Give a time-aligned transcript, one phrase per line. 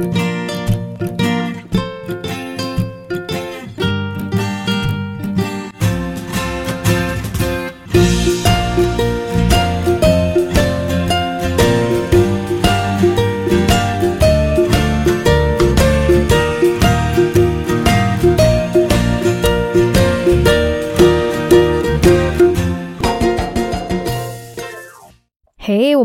[0.00, 0.29] 嘿，我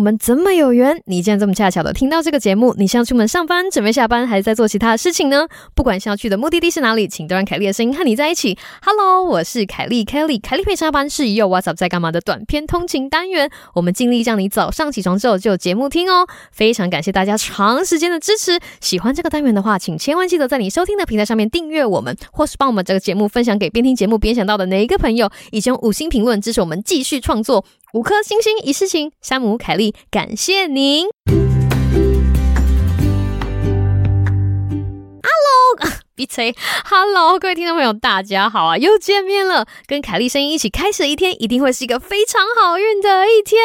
[0.06, 1.02] 们怎么有缘？
[1.06, 2.76] 你竟然这么恰巧的听到这个节目？
[2.78, 5.48] 你是要出门上班，准备下班，还是在做其他的事情呢？
[5.74, 8.56] 不管是要去的目的地是哪里，请都让凯莉的声音和你在一起。
[8.84, 13.50] Hello，我是凯莉，Kelly，凯莉陪上班是又 What's up 在干嘛的短篇通勤单元。
[13.74, 16.28] 我们尽力让你早上起床之后就有节目听哦。
[16.52, 18.60] 非常感谢大家长时间的支持。
[18.80, 27.66] 喜欢这个单元的话，请千万记得在你收听的平台上面订阅我们，或是帮我们这个节目分享给边听节目边想到的哪一个朋友，以及用五星评论支持我们继续创作。
[27.96, 31.08] 五颗星星一世情，山姆凯莉，感谢您。
[35.24, 36.54] Hello， 闭嘴。
[36.84, 39.66] Hello，各位听众朋友，大家好啊，又见面了。
[39.88, 43.64] 跟凯莉声音一起开始的一天，一定会是一个非常好运的一天。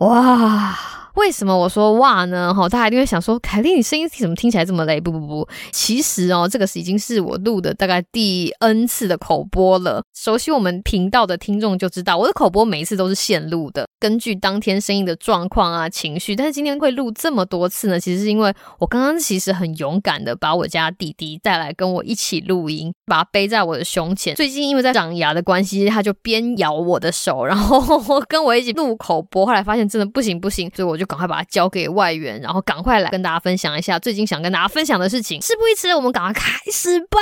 [0.00, 1.05] 哇！
[1.16, 2.54] 为什么我说哇呢？
[2.54, 5.00] 哈，大家一定会想说，凯莉，你声音怎么听起来这么累？
[5.00, 10.02] 不不不，其实哦，这个是已经是我录的大概第 N 次的口播了。
[10.14, 16.36] 熟悉我们频道的听众就知道，我的口播每一次都是现录的，根据当天声音的状况啊、情绪。
[16.36, 24.34] 但是今天会录这么多次呢，其实是因为我刚刚其实很勇敢的把我家弟弟带来跟我一起录音，把他背在我的胸前。
[24.34, 29.46] 最近因为在长牙的关系，他就边咬我的手，然后 跟我一起录口播。
[29.46, 31.05] 后来发现真的不行不行，所以我就。
[31.06, 35.40] 赶快把它交给外援，然后赶快来跟大家分享一下最近想跟大家分享的事情。
[35.40, 37.18] 事不宜迟，我们赶快开始吧。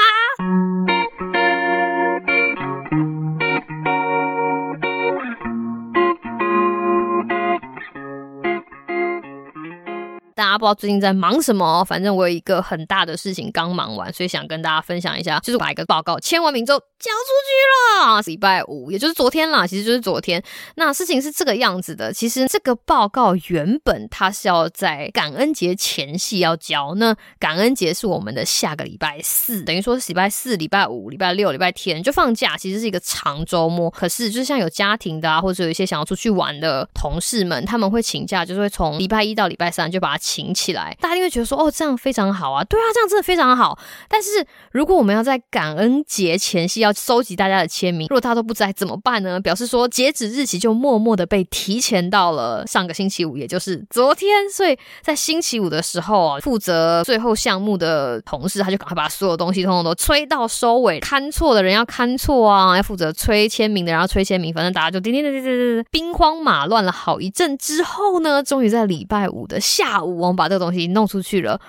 [10.37, 18.21] 大家不知道最近在忙什么，反正我有一个很大的事情刚忙完，所以想跟大家分享一下，就是把一个报告签完名之后交出去了。
[18.27, 20.43] 礼拜五，也就是昨天啦，其实就是昨天。
[20.75, 33.89] 那事情是这个样子的，其实这个报告原本它是要在感恩节前夕要交，那感恩节是我们的下个礼拜四，等于说是礼拜四、礼拜五、礼拜六、礼拜天就放假，其实是一个长周末。
[33.91, 40.19] 可是就是像有家庭的啊，或者有一些想要出去玩的同事们，他们会请假，就是会从礼拜一到礼拜三就把它。
[40.25, 43.79] 请起来，大家就会觉得说，哦，这样非常好啊，对啊，这样真的非常好。
[44.09, 49.41] 但是如果我们要在感恩节前夕要收集大家的签名，如果大家都不在怎么办呢？
[49.41, 54.49] 表示说截止日期就默默的被提前到了上个星期五，也就是昨天。
[54.51, 70.15] 所以在星期五的时候啊，负责最后项目的同事他就赶快把所有东西通通都催到收尾，看错的人要看错啊，要负责催签名的人要催签名，反正大家就叮叮叮叮叮叮，兵荒马乱了好一阵之后呢，终于在礼拜五的下午。
[70.19, 71.61] 我们把这个东西弄出去了。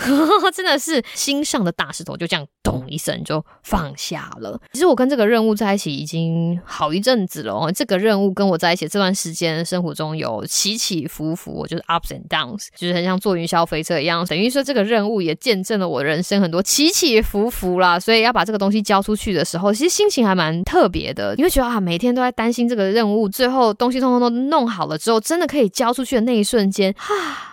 [0.54, 4.60] 真的是心上的大石头就这样咚一声就放下了。
[4.72, 7.70] 其实我跟这个任务在一起已经好一阵子了哦。
[7.70, 14.24] 这个任务跟我在一起这段时间，生活中有起起伏伏，就是 ups and downs，就是很像坐云霄飞车一样。
[14.26, 17.98] 等于说这个任务也见证了我人生很多起起伏伏啦。
[18.00, 21.34] 所以要把这个东西交出去的时候，其实心情还蛮特别的。
[21.36, 27.49] 你会觉得啊，每天都在担心这个任务，最后东西通通都弄好了之后，真的可以交出去的那一瞬间，哈。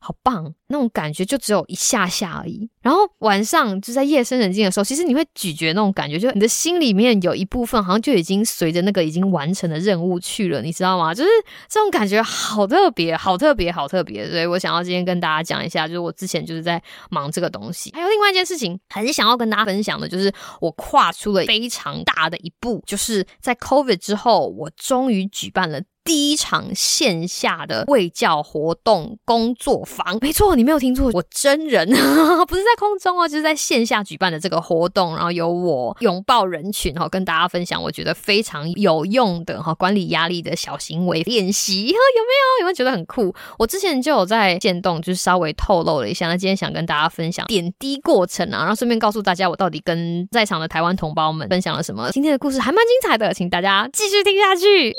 [0.00, 2.70] 好棒，那种感觉就只有一下下而已。
[2.80, 11.12] 然后晚上就在夜深人静的时候，其实你会咀嚼那种感觉，就你的心里面有一部分好像就已经随着那个已经完成的任务去了，你知道吗？
[11.12, 11.28] 就是
[11.68, 14.30] 这种感觉好特别，好特别，好特别。
[14.30, 17.90] 所以我想要今天跟大家讲一下，就是我之前就是在忙这个东西。
[17.92, 25.82] 还有另外一件事情，很想要跟大家分享的，就是我跨出了非常大的一步，就是在 COVID 之后，我终于举办了。
[26.08, 31.86] 第一场线下的卫教活动工作坊，没错，你没有听错，我真人
[32.48, 42.60] 不是在空中哦，就是在线下举办的这个活动，然后由我拥抱人群，然后跟大家分享我觉得非常有用的哈管理压力的小行为练习， 有没有？
[42.60, 43.34] 有没有觉得很酷？
[43.58, 52.10] 我之前就有在限动，就是稍微透露了一下，那今天想跟大家分享点滴过程啊，然后顺便告诉大家我到底跟在场的台湾同胞们分享了什么。
[52.12, 54.94] 今天的故事还蛮精彩的，请大家继续听下去。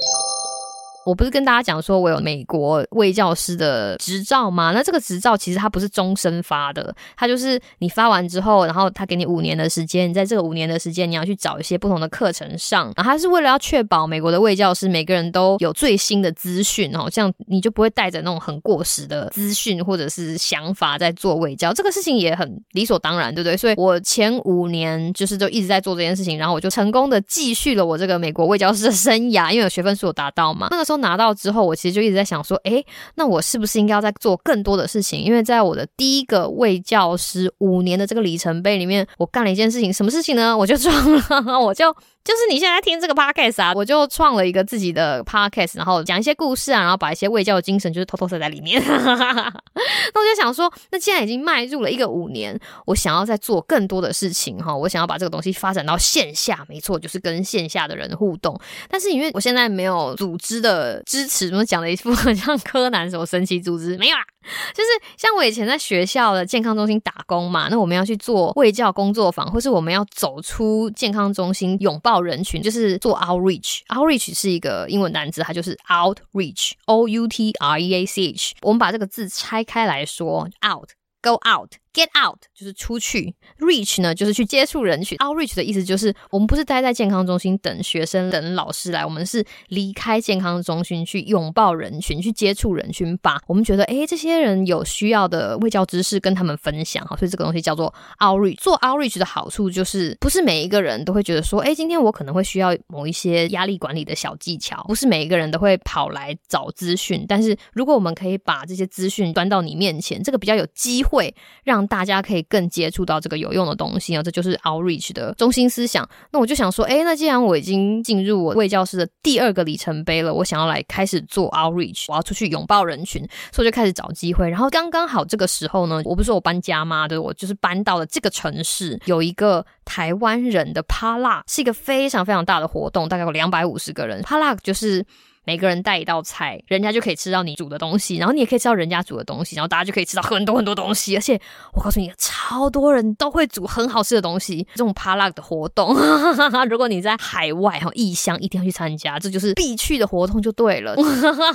[1.09, 4.71] 我不是跟大家讲说我有美国卫教师的执照吗？
[4.75, 12.93] 那这个执照其实它不是终身发的，它就是你发完之后，然后他给你五年的时间，你在这个五年的时间，你要去找一些不同的课程上。
[12.95, 21.73] 然后它是为了要确保美国的卫教师每个人都有最新的资讯哦，这样你就不会带着那种很过时的资讯或者是想法在做卫教。
[21.73, 23.57] 这个事情也很理所当然，对不对？
[23.57, 30.67] 所以我前五年就是就一直在做这件事情，然后我就成功的继续了我这个美国卫教师的生涯，因为有学分数有达到嘛。
[30.69, 30.98] 那个时候。
[30.99, 32.85] 拿到之后，我其实就一直在想说，诶，
[33.15, 35.19] 那我是不是应该要再做更多的事情？
[35.19, 40.57] 因为在我的第一个卫教师五年的这个里程碑里面，我干了一件事情，什么事情呢？
[40.57, 41.95] 我就创了， 我就。
[42.21, 48.79] 就是你现在听这个 podcast 啊，我就创了一个自己的 podcast，然后讲一些故事啊，然后把一些卫教的精神就是偷偷塞在里面。
[48.85, 58.59] 那我就想说，那既然已经迈入了一个五年，我想要再做更多的事情哈，我想要把这个东西发展到线下，没错，就是跟线下的人互动。
[58.89, 64.21] 但是因为我现在没有组织的支持，怎么讲的一副很像柯南什么神奇组织没有啊？
[64.73, 73.81] 就是像我以前在学校的健康中心打工嘛，那我们要去做卫教工作坊，或是我们要走出健康中心拥抱人群，就是做 outreach。
[73.89, 78.55] outreach 是一个英文单词，它就是 outreach，o u t r e a c h。
[78.61, 81.73] 我们把这个字拆开来说，out，go out。
[81.99, 85.17] Get out 就是出去，reach 呢就是去接触人群。
[85.17, 97.05] Outreach 的意思就是我们不是待在健康中心等学生、等老师来，我们是离开健康中心去拥抱人群、去接触人群，把我们觉得诶这些人有需要的卫教知识跟他们分享。
[97.05, 98.55] 好，所以这个东西叫做 Outreach。
[98.59, 107.25] 做 Outreach 的好处就是不是每一个人都会觉得说，诶今天我可能会需要某一些压力管理的小技巧，不是每一个人都会跑来找资讯。
[107.27, 111.35] 但是如果我们可以把这些资讯端到你面前，这个比较有机会
[111.65, 116.07] 让大家可以更接触到这个有用的东西啊，这就是 outreach 的中心思想。
[116.31, 123.21] 那我就想说，诶，那既然我已经进入我卫教师的第二个里程碑了，我想要来开始做 outreach，我要出去拥抱人群，
[123.51, 124.49] 所以我就开始找机会。
[124.49, 127.07] 然后刚刚好这个时候呢，我不是说我搬家吗？
[127.07, 134.21] 对，我就是搬到了这个城市，有一个台湾人的 potluck，是一个非常非常大的活动，大概有两百五十个人。
[134.21, 135.05] potluck 就是。
[135.49, 141.15] 每个人带一道菜，人家就可以吃到你煮的东西，然后你也可以吃到人家煮的东西，然后大家就可以吃到很多很多东西。
[141.17, 141.41] 而且
[141.73, 144.67] 我告诉你，超多人都会煮很好吃的东西。
[144.75, 145.95] 这种 potluck 的活动，
[146.69, 150.93] 如果你在海外哈异乡，一定要去参加，这就是必去的活动就对了。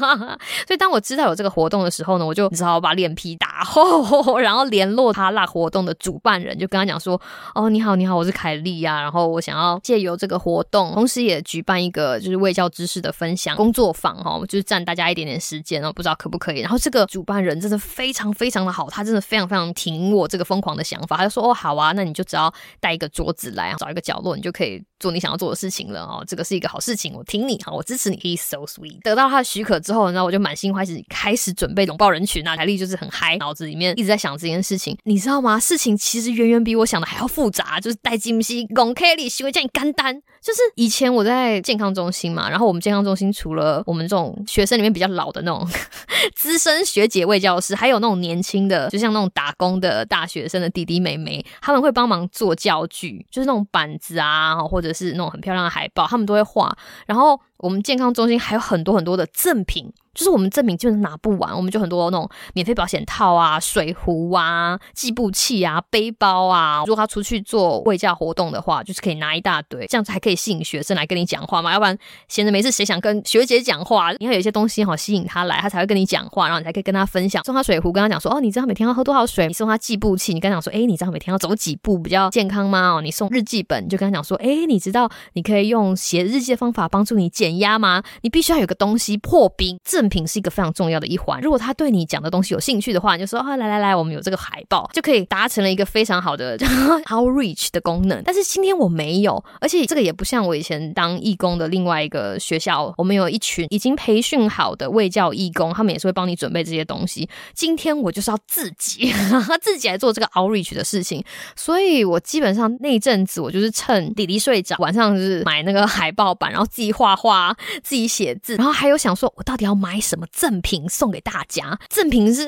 [0.66, 7.20] 所以当我知道有这个活动的时候呢，我就只好把脸皮打厚，然后联络 potluck 活动的主办人，就跟他讲说
[7.54, 16.60] ：“哦，你好，你好，我是凯莉呀，然后我想要借由这个活动，同时也举办一个就是卫教知识的分享工作。”做访哈，就是占大家一点点时间哦，不知道可不可以。
[16.60, 21.18] 然后这个主办人真的非常非常的好，他真的非常非常挺我这个疯狂的想法。
[21.18, 22.50] 他就说：“哦，好啊，那你就只要
[22.80, 26.24] 带一个桌子来，找一个角落，你就可以做你想要做的事情了哦。
[26.26, 28.16] 这个是一个好事情，我挺你哈，我支持你。
[28.16, 29.02] He's so sweet。
[29.02, 32.56] 得到他的许可之后，呢，我就满心欢喜开始准备拥抱人群啊。
[32.56, 35.60] 凯莉就是很嗨，脑子里面一直在想这件事情，你知道吗？
[35.60, 40.22] 事情其实远远比我想的还要复杂，就是带金西拱凯莉，行为叫你干单。
[40.40, 45.66] 就是以前我在健康中心嘛，然后我们健康中心除了我们这种学生里面比较老的那种
[46.34, 56.76] 资深学姐位教师，还有那种年轻的，就像那种打工的大学生的弟弟妹妹，他们会帮忙做教具，就是那种板子啊，或者是那种很漂亮的海报，他们都会画。
[57.06, 59.90] 然后我们健康中心还有很多很多的赠品。
[60.14, 66.84] 就是我们赠品就是拿不完，我们就很多那种免费保险套啊、水壶啊、计步器啊、背包啊。
[66.86, 71.72] 如果他出去做卫教活动的话，就是可以拿一大堆，这样子还可以吸引学生来跟你讲话嘛。
[71.72, 74.12] 要不然闲着没事，谁想跟学姐讲话？
[74.12, 77.42] 你要有一些东西好吸引他来，他才会跟你讲话，然后你才可以跟他分享。
[77.42, 79.48] 送他水壶，跟他讲说：哦，你知道每天要喝多少水？
[79.48, 82.98] 你送他计步器，你跟他讲说：诶，你知道每天要走几步比较健康吗？
[82.98, 88.02] 哦，你送日记本，就跟他讲说：诶，你知道你可以用写日记的方法帮助你减压吗？
[88.22, 89.78] 你必须要有个东西破冰。
[89.84, 91.40] 赠品是一个非常重要的一环。
[91.40, 96.58] 如果他对你讲的东西有兴趣的话，你就说啊，来来来，我们有这个海报，就可以达成了一个非常好的
[97.10, 98.22] outreach 的功能。
[98.24, 107.28] 但是今天我没有，而且这个也不像我以前当义工的另外一个学校，我们有一群已经培训好的卫教义工，他们也是会帮你准备这些东西。
[107.54, 109.12] 今天我就是要自己
[109.60, 111.24] 自己来做这个 outreach 的事情，
[111.56, 121.78] 所以我基本上那阵子，我就是趁弟弟睡着，晚上就是买那个海报板，然后自己画画，啊自己写字，然后还有想说，我到底要买什么赠品送给大家？
[121.88, 122.46] 赠品是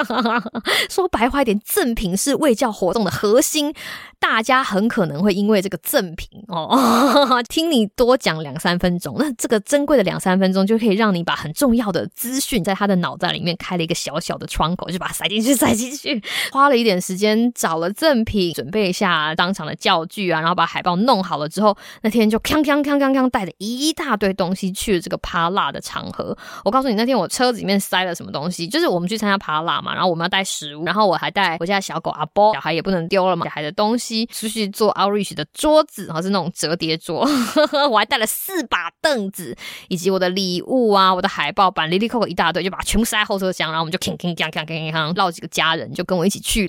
[0.90, 3.74] 说白话一点，赠品是卫教活动的核心。
[4.20, 16.22] 大家很可能会因为这个赠品哦， 听你多讲两三分钟，那这个珍贵的两三分钟就可以让你把很重要的资讯在他的脑袋里面开了一个小小的窗口，就把它塞进去，塞进去。
[16.50, 26.36] 花了一点时间找了赠品，准备一下当场的教具啊，然后把海报弄好了之后，那天就锵锵锵锵锵带着一大堆东西去了这个趴辣的场合。
[26.64, 34.26] 我告诉你，那天我车子里面塞了什么东西，就是我们去参加趴辣嘛，然后我们要带食物，然后我还带我家小狗阿波，小孩也不能丢了嘛，小孩的东西。
[34.26, 37.26] 出去做 outreach 的桌子，然后是那种折叠桌，
[37.90, 39.56] 我还带了四把凳子，
[39.88, 46.66] 以及我的礼物啊，我的海报板，哩哩扣扣一大堆，就把它全部塞后车厢，然后我们就锵锵锵锵锵锵，绕几个家人就跟我一起去。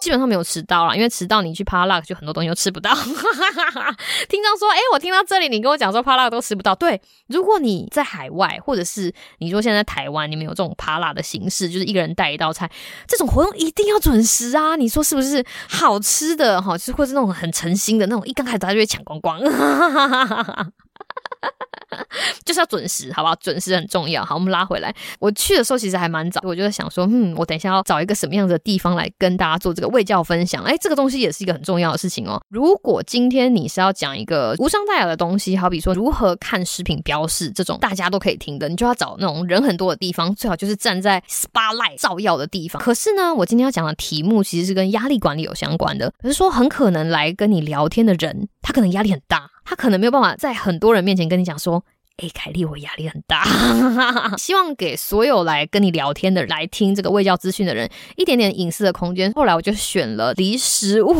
[0.00, 2.94] 基本上没有迟到啦，因为迟到你去 potluck 就很多东西都吃不到。
[2.94, 6.74] 听到说，哎，我听到这里，你跟我讲说 potluck 都吃不到。
[6.74, 12.70] 对，如果你在海外，或者是你说现在在台湾，你们有这种 potluck 的形式，就是一个人带一道菜，
[13.06, 14.74] 这种活动一定要准时啊！
[14.76, 15.44] 你说是不是？
[15.68, 19.38] 好吃的哈，就是或是那种很诚心的那种，一刚开始大家就会抢光光。
[22.44, 23.34] 就是要准时，好不好？
[23.36, 24.24] 准时很重要。
[24.24, 24.94] 好，我们拉回来。
[25.18, 30.62] 我去的时候其实还蛮早，我就在想说，嗯，我等一下要找一个什么样的地方来跟大家做这个卫教分享。
[30.62, 32.40] 哎，这个东西也是一个很重要的事情哦。
[32.48, 42.80] 如果今天你是要讲一个无伤大雅的东西，好比说如何看食品标示这种大家都可以听的，你就要找那种人很多的地方，最好就是站在 spotlight 照耀的地方。
[42.80, 49.50] 可是呢，我今天要讲的题目其实是跟压力管理有相关的，可是说很可能来跟你聊天的人，他可能压力很大。
[49.70, 51.84] 他可能没有办法在很多人面前跟你讲说，
[52.20, 53.44] 哎，凯莉，我压力很大。
[54.36, 59.32] 希望给所有来跟你聊天的，来听这个卫教资讯的人一点点隐私的空间。
[59.32, 61.16] 后来我就选了离食物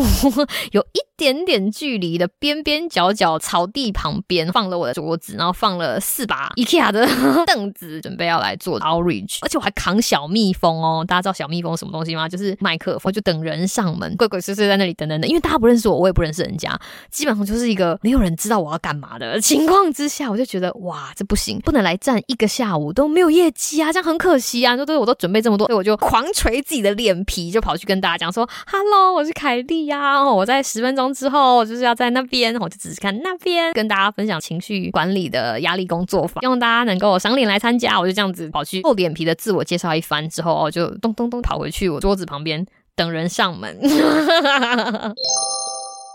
[0.73, 7.07] 有一点点距离的边边角角草地旁边，放了我的桌子，然后放了四把 IKEA 的
[7.47, 9.39] 凳子，准备要来做 outreach。
[9.41, 12.29] 而且我还扛小蜜蜂哦，大家知道小蜜蜂什么东西吗？
[12.29, 15.29] 就是麦克风，就等人上门，鬼鬼祟祟在那里等等等。
[15.29, 16.79] 因为大家不认识我，我也不认识人家，
[17.11, 24.77] 基本上就是一个没有人知道我要干嘛的情况之下，我就觉得哇哇，这不行，不能来站一个下午都没有业绩啊，这样很可惜啊。
[24.77, 38.01] 就对，我都准备这么多，所以我就狂捶自己的脸皮，就跑去跟大家讲说：“Hello，我是凯莉呀，我在十分钟。”之后就是要在那边，我就只是看那边，跟大家分享情绪管理的压力工作法，希望大家能够赏脸来参加。
[38.01, 42.67] 我就这样子跑去厚脸皮的自我介绍一番之后，哦，就咚咚咚跑回去我桌子旁边
[42.97, 43.79] 等人上门。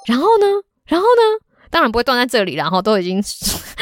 [0.06, 0.46] 然后呢？
[0.86, 1.46] 然后呢？
[1.70, 3.24] 当然不会断在这里，然后都已经。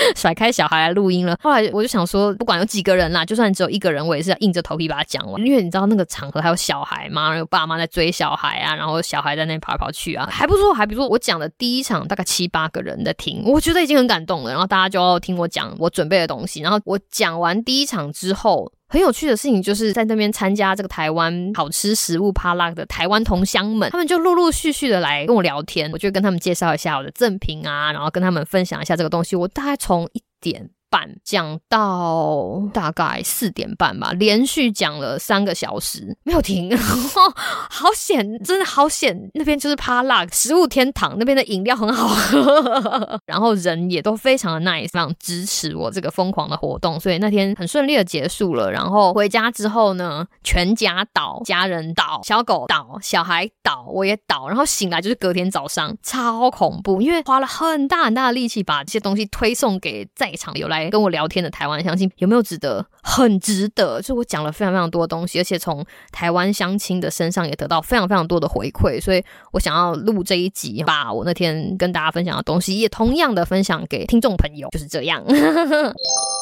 [0.16, 1.38] 甩开小孩来录音了。
[1.42, 5.44] 后来我就想说，不管有几个人啦，就算只有一个人，我也是要硬着头皮把它讲完。
[5.46, 10.74] 因为你知道那个场合还有小孩嘛，有爸妈在追小孩啊，然后小孩在那边跑来跑去啊，还不错。
[10.74, 14.52] 还比如说我讲的第一场大概七八个人在听，我觉得已经很感动了。
[14.52, 16.62] 然后大家就要听我讲我准备的东西。
[16.62, 18.72] 然后我讲完第一场之后。
[18.94, 29.36] 很有趣的事情就是在那边参加这个台湾好吃食物趴拉的台湾同乡们，他们就陆陆续续的来跟我聊天，我就跟他们介绍一下我的赠品啊，然后跟他们分享一下这个东西。
[29.36, 30.70] 我大概从一点。
[30.94, 39.32] 半讲到大概四点半吧，连续讲了三个小时， 没有停， 好险，真的好险。
[39.34, 48.72] 那边就是帕拉食物天堂，那边的饮料很好喝， 然后人也都非常的 nice，非常支持我这个疯狂的活动，所以那天很顺利的结束了。
[48.72, 60.83] 然后回家之后呢，全家倒，家人倒，小狗倒，小孩倒，我也倒，然后醒来就是隔天早上，超恐怖，因为花了很大很大的力气把这些东西推送给在场有来。
[60.90, 62.86] 跟我聊天的台湾相亲有没有值得？
[63.02, 75.24] 很值得，就我讲了非常非常多的东西，而且从台湾相亲的身上也得到非常非常多的回馈，所以我想要录这一集，把我那天跟大家分享的东西也同样的分享给听众朋友，就是这样。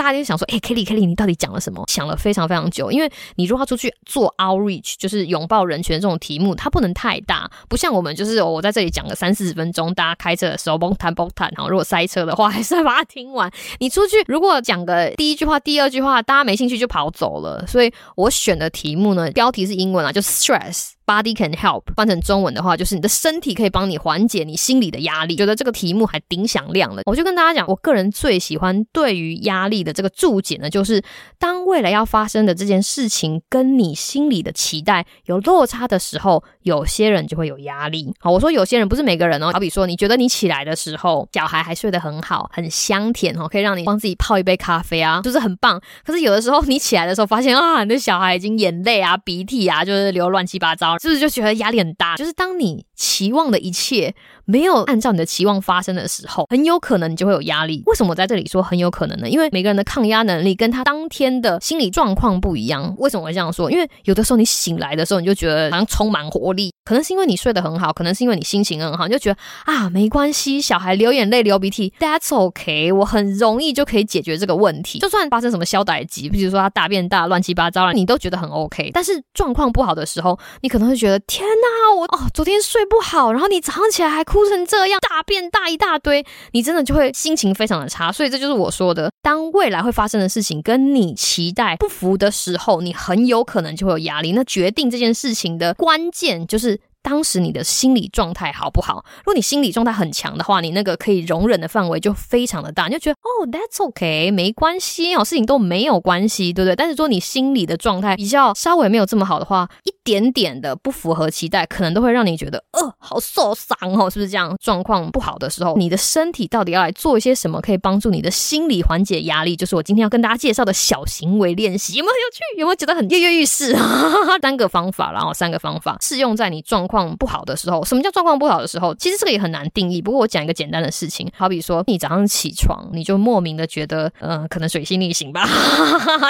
[0.00, 1.84] 大家就想说，哎、，Kelly，Kelly，你到底讲了什么？
[1.86, 13.52] 想了非常非常久，因为你如果要出去做 outreach，就是拥抱人权这种题目，它不能太大，不像我们，就是我在这里讲个三四十分钟，大家开车的时候蹦弹蹦弹，然后如果塞车的话，还是要把它听完。
[13.78, 17.66] 你出去 如果讲个第一句话、第二句话，大家没兴趣就跑走了。
[17.66, 20.92] 所以我选的题目呢，标题是英文啊，就 stress。
[21.06, 25.34] Body can help，翻成中文的话就是你的身体可以帮你缓解你心里的压力。
[25.34, 31.02] 觉得这个题目还挺响亮的，我就跟大家讲，我个人最喜欢对于压力的这个注解呢，就是
[31.38, 38.12] 当未来要发生的这件事情跟你心里的期待有落差的时候，有些人就会有压力。
[38.18, 45.80] 好，我说有些人不是每个人哦，好比说你觉得你起来的时候，小孩还睡得很好，很香甜哦，可以让你帮自己泡一杯咖啡啊，就是很棒。
[46.04, 50.98] 可是有的时候你起来的时候发现啊，你的小孩已经眼泪啊、鼻涕啊，就是流乱七八糟。
[50.98, 52.16] 是不是就觉得压力很大？
[52.16, 54.14] 就是当你期望的一切
[54.44, 57.82] 没有按照你的期望发生的时候，很有可能你就会有压力。
[57.86, 59.28] 为什么我在这里说很有可能呢？
[59.28, 62.94] 因为每个人的抗压能力跟他当天的心理状况不一样。
[62.98, 63.70] 为什么会这样说？
[63.70, 74.98] 因为有的时候你醒来的时候，你就觉得好像充满活力，可能是因为你睡得很好，可能是因为你心情很好，你就觉得啊，没关系，小孩流眼泪、流鼻涕，That's OK，我很容易就可以解决这个问题。
[74.98, 78.90] 就算发生什么小代志，比如说他大便大、乱七八糟了，你都觉得很 OK。
[78.92, 81.18] 但是状况不好的时候，你可能会觉得。
[81.26, 88.10] 天呐，我哦，昨天睡不好，然后你早上起来还哭成这样，大便大一大堆，你真的就会心情非常的差。
[88.10, 94.32] 所以这就是我说的，当未来会发生的事情跟你期待不符的时候，你很有可能就会有压力。
[94.32, 96.80] 那决定这件事情的关键就是。
[97.02, 99.04] 当时你的心理状态好不好。
[99.18, 106.76] 如果你心理状态很强的话，你那个可以容忍的范围就非常的大，你就觉得哦，that's OK，没关系哦，事情都没有关系，对不对？
[106.76, 114.56] 但是说你心理的状态比较稍微没有这么好的话，一点点的不符合期待，可能都会让你觉得，呃，好受伤哦，是不是这样？
[114.60, 119.56] 状况不好的时候，你的身体到底要来做一些什么，可以帮助你的心理缓解压力？
[119.56, 122.60] 就是我今天要跟大家介绍的小行为练习，有没有很有趣？
[122.60, 123.74] 有没有觉得很跃跃欲试？
[124.42, 127.84] 三个方法，然后三个方法适用在你状况不好的时候。
[127.84, 128.92] 什么叫状况不好的时候？
[128.96, 130.02] 其实这个也很难定义。
[130.02, 135.48] 不过我讲一个简单的事情，好比说你早上起床，你就莫名的觉得，嗯、可能水星逆行吧，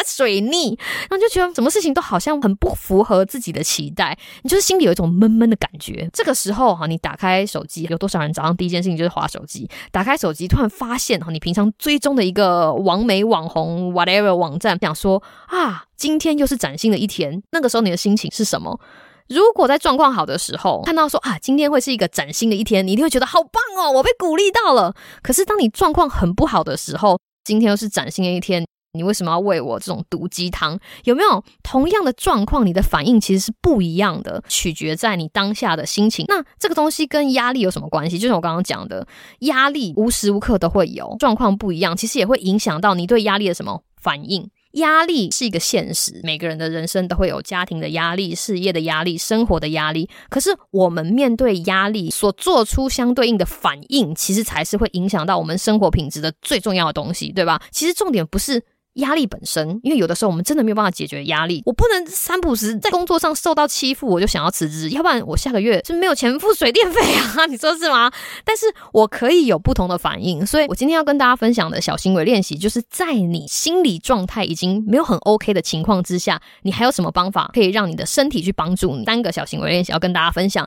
[0.05, 6.09] 水逆，然后就觉得什么事情都好像很不符合自己的期待，你就是心里有一种闷闷的感觉。
[6.12, 9.69] 这个时候哈，你打开手机，有多少人早上第一件事情就是滑手机？
[9.90, 15.85] 打开手机，突然发现哈，你平常追踪的一个网美网红 whatever 网站，想说啊。
[16.00, 18.81] 今天又是崭新的一天，那个时候你的心情是什么？
[19.30, 24.92] 如果在状况好的时候看到说啊，今天会是一个崭新的一天，你一定会觉得好棒哦，我被鼓励到了。
[25.22, 30.76] 可是当你状况很不好的时候，今天又是崭新的一天，你为什么要喂我这种毒鸡汤？
[31.04, 36.25] 有没有同样的状况，你的反应其实是不一样的，取决在你当下的心情。
[36.26, 38.18] 那这个东西跟压力有什么关系？
[38.18, 39.06] 就像我刚刚讲的，
[39.40, 44.50] 压力无时无刻都会有，状况不一样，其实也会影响到你对压力的什么反应。
[44.73, 50.09] 压力是一个现实，每个人的人生都会有家庭的压力、事业的压力、生活的压力。
[50.29, 57.61] 可是我们面对压力所做出相对应的反应，其实才是会影响到我们生活品质的最重要的东西，对吧？
[57.71, 58.62] 其实重点不是。
[59.00, 61.62] 压力本身，因为有的时候我们真的没有办法解决压力。
[61.66, 67.45] 我不能三不时在工作上受到欺负，我就想要辞职，要不然我下个月是没有钱付水电费啊！
[67.50, 68.11] 你说是吗？
[68.45, 79.04] 但是我可以有不同的反应，所以我今天要跟大家分享的小行为练习，就是在你心理状态已经没有很 OK 的情况之下，你还有什么方法可以让你的身体去帮助你？
[79.11, 80.64] 三个小行为练习要跟大家分享。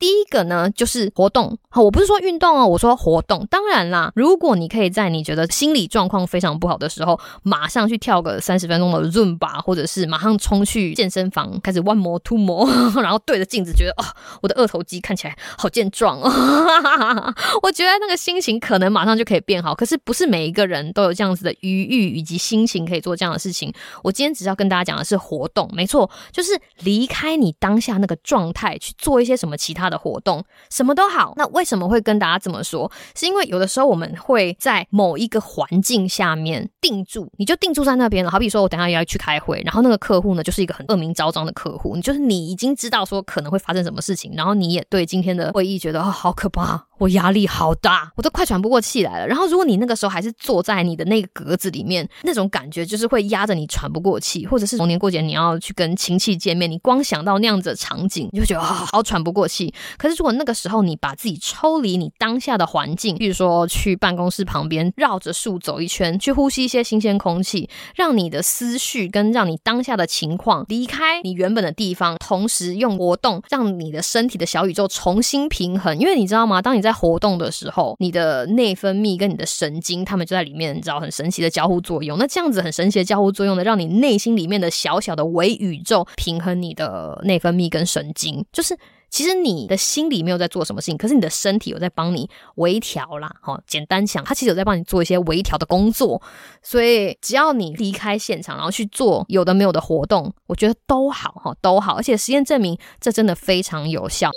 [0.00, 1.56] 第一个呢，就是活动。
[1.70, 3.46] 好，我不是说运动哦，我说活动。
[3.50, 12.68] 当然啦，如果你可以在你觉得心理状况非常不好的时候，马上去跳个三十分钟的 Zumba，或者是马上冲去健身房开始 one more two more，
[13.00, 14.04] 然后对着镜子觉得哦，
[14.42, 16.30] 我的二头肌看起来好健壮哦。
[17.62, 19.74] 我觉得那个心情可能马上就可以变好。
[19.74, 23.72] 可是不是每一个人都有这样子的余裕以及心情可以做这样的事情。
[24.02, 29.83] 我今天只要跟大家讲的是活动，没错，就是离开你当下那个状态去做一些什么其他。
[29.84, 32.90] 他的活动什么都好，那为什么会跟大家这么说？
[33.14, 38.30] 是因为有的时候我们会在某一个环境下面定住，你就定住在那边了。
[38.30, 46.86] 好比说，我等下要去开会，然后那个客户呢，就是一个很恶名昭彰的客户，你就是你已经知道说可能会发生什么事情，然后你也对今天的会议觉得哦，好可怕。
[47.04, 49.26] 我压力好大，我都快喘不过气来了。
[49.26, 54.46] 然后，如果你那个时候还是坐在你的那个格子里面，那种感觉就是会压着你喘不过气。
[54.46, 59.72] 或者是逢年过节你要去跟亲戚见面，你光想到那样子的场景，你就觉得啊，好喘不过气。
[59.98, 75.98] 可是，如果那个时候你把自己抽离你当下的环境，比如说去办公室旁边绕着树走一圈，去呼吸一些新鲜空气，让你的思绪跟让你当下的情况离开你原本的地方，同时用活动让你的身体的小宇宙重新平衡。
[75.98, 76.62] 因为你知道吗？
[76.62, 82.16] 当你在活动的时候，你的内分泌跟你的神经，他们就在里面，你知道很神奇的交互作用。
[82.16, 88.44] 那这样子很神奇的交互作用呢，让你内心里面的小小的微宇宙平衡你的内分泌跟神经。
[88.52, 88.78] 就是
[89.10, 93.32] 其实你的心里没有在做什么事情，可是你的身体有在帮你微调啦。
[93.40, 96.20] 哈，简单讲，它其实有在帮你做一些微调的工作。
[96.62, 101.94] 所以只要你离开现场，然后去做有的没有的活动，我觉得都好哈，都好。
[101.94, 104.30] 而且实验证明，这真的非常有效。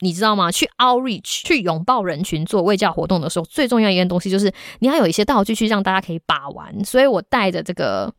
[0.00, 0.50] 你知道吗？
[0.50, 6.84] 去 outreach 去拥抱人群做卫教活动的时候，最重要一件东西就是你要有一些道具去让大家可以把玩。
[6.84, 8.12] 所以我带着这个。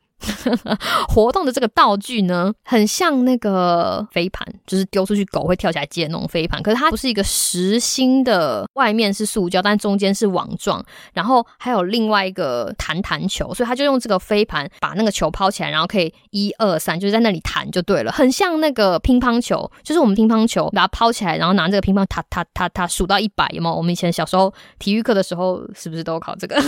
[1.08, 6.62] 活动的这个道具呢，很像那个飞盘，就是丢出去狗会跳起来接那种飞盘。
[6.62, 10.84] 可是它不是一个实心的，外面是塑胶，但中间是网状。
[11.14, 23.76] 然后还有另外一个弹弹球，所以他就用这个飞盘把那个球抛起来，然后可以一二三，就是在那里弹就对了，很像那个乒乓球，就是我们乒乓球把它抛起来，然后拿这个乒乓踏踏踏踏数到一百，有没有？
[23.76, 26.60] 我们以前小时候体育课的时候是不是都考这个？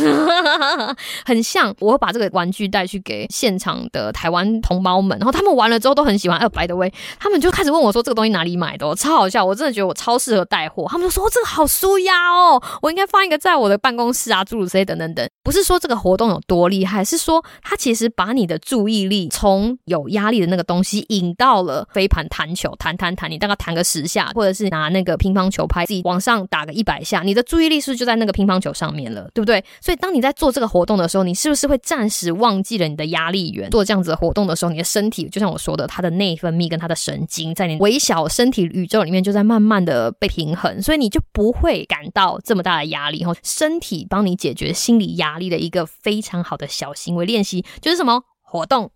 [1.26, 3.28] 很像，我会把这个玩具带去给。
[3.41, 6.38] 现场的台湾同胞们，然后他们玩了之后都很喜欢。
[6.38, 10.86] 哎，by the way，他们就开始问我说：“这个东西哪里买的哦？”超好笑，我真的觉得我超适合带货。
[10.88, 29.27] 他们就说：“这个好舒压哦，我应该放一个在我的办公室啊，诸如此类等等等。”不是说这个活动有多厉害，是说它其实把你的注意力从有压力的那个东西引到了飞盘弹球，弹弹弹，你大概弹个十下，或者是拿那个乒乓球拍自己往上打个一百下，你的注意力是不是就在那个乒乓球上面了？
[29.34, 29.63] 对不对？
[29.82, 43.22] 所以当你在做这个活动的时候，你是不是会暂时忘记了你的压力源做这样子的活动的时候，你的身体就像我说的，它的内分泌跟它的神经在你微小身体宇宙里面就在慢慢的被平衡，所以你就不会感到这么大的压力。
[43.22, 48.24] 然后身体帮你解决心理压力的一个非常好的小行为练习就是什么？
[48.44, 48.91] 活动。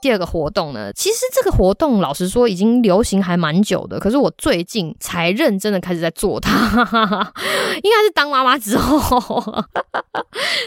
[0.00, 6.52] 第二个活动呢，其实这个活动老实说已经流行还蛮久的，可是我最近才认真的开始在做它，
[7.82, 9.64] 应该是当妈妈之后。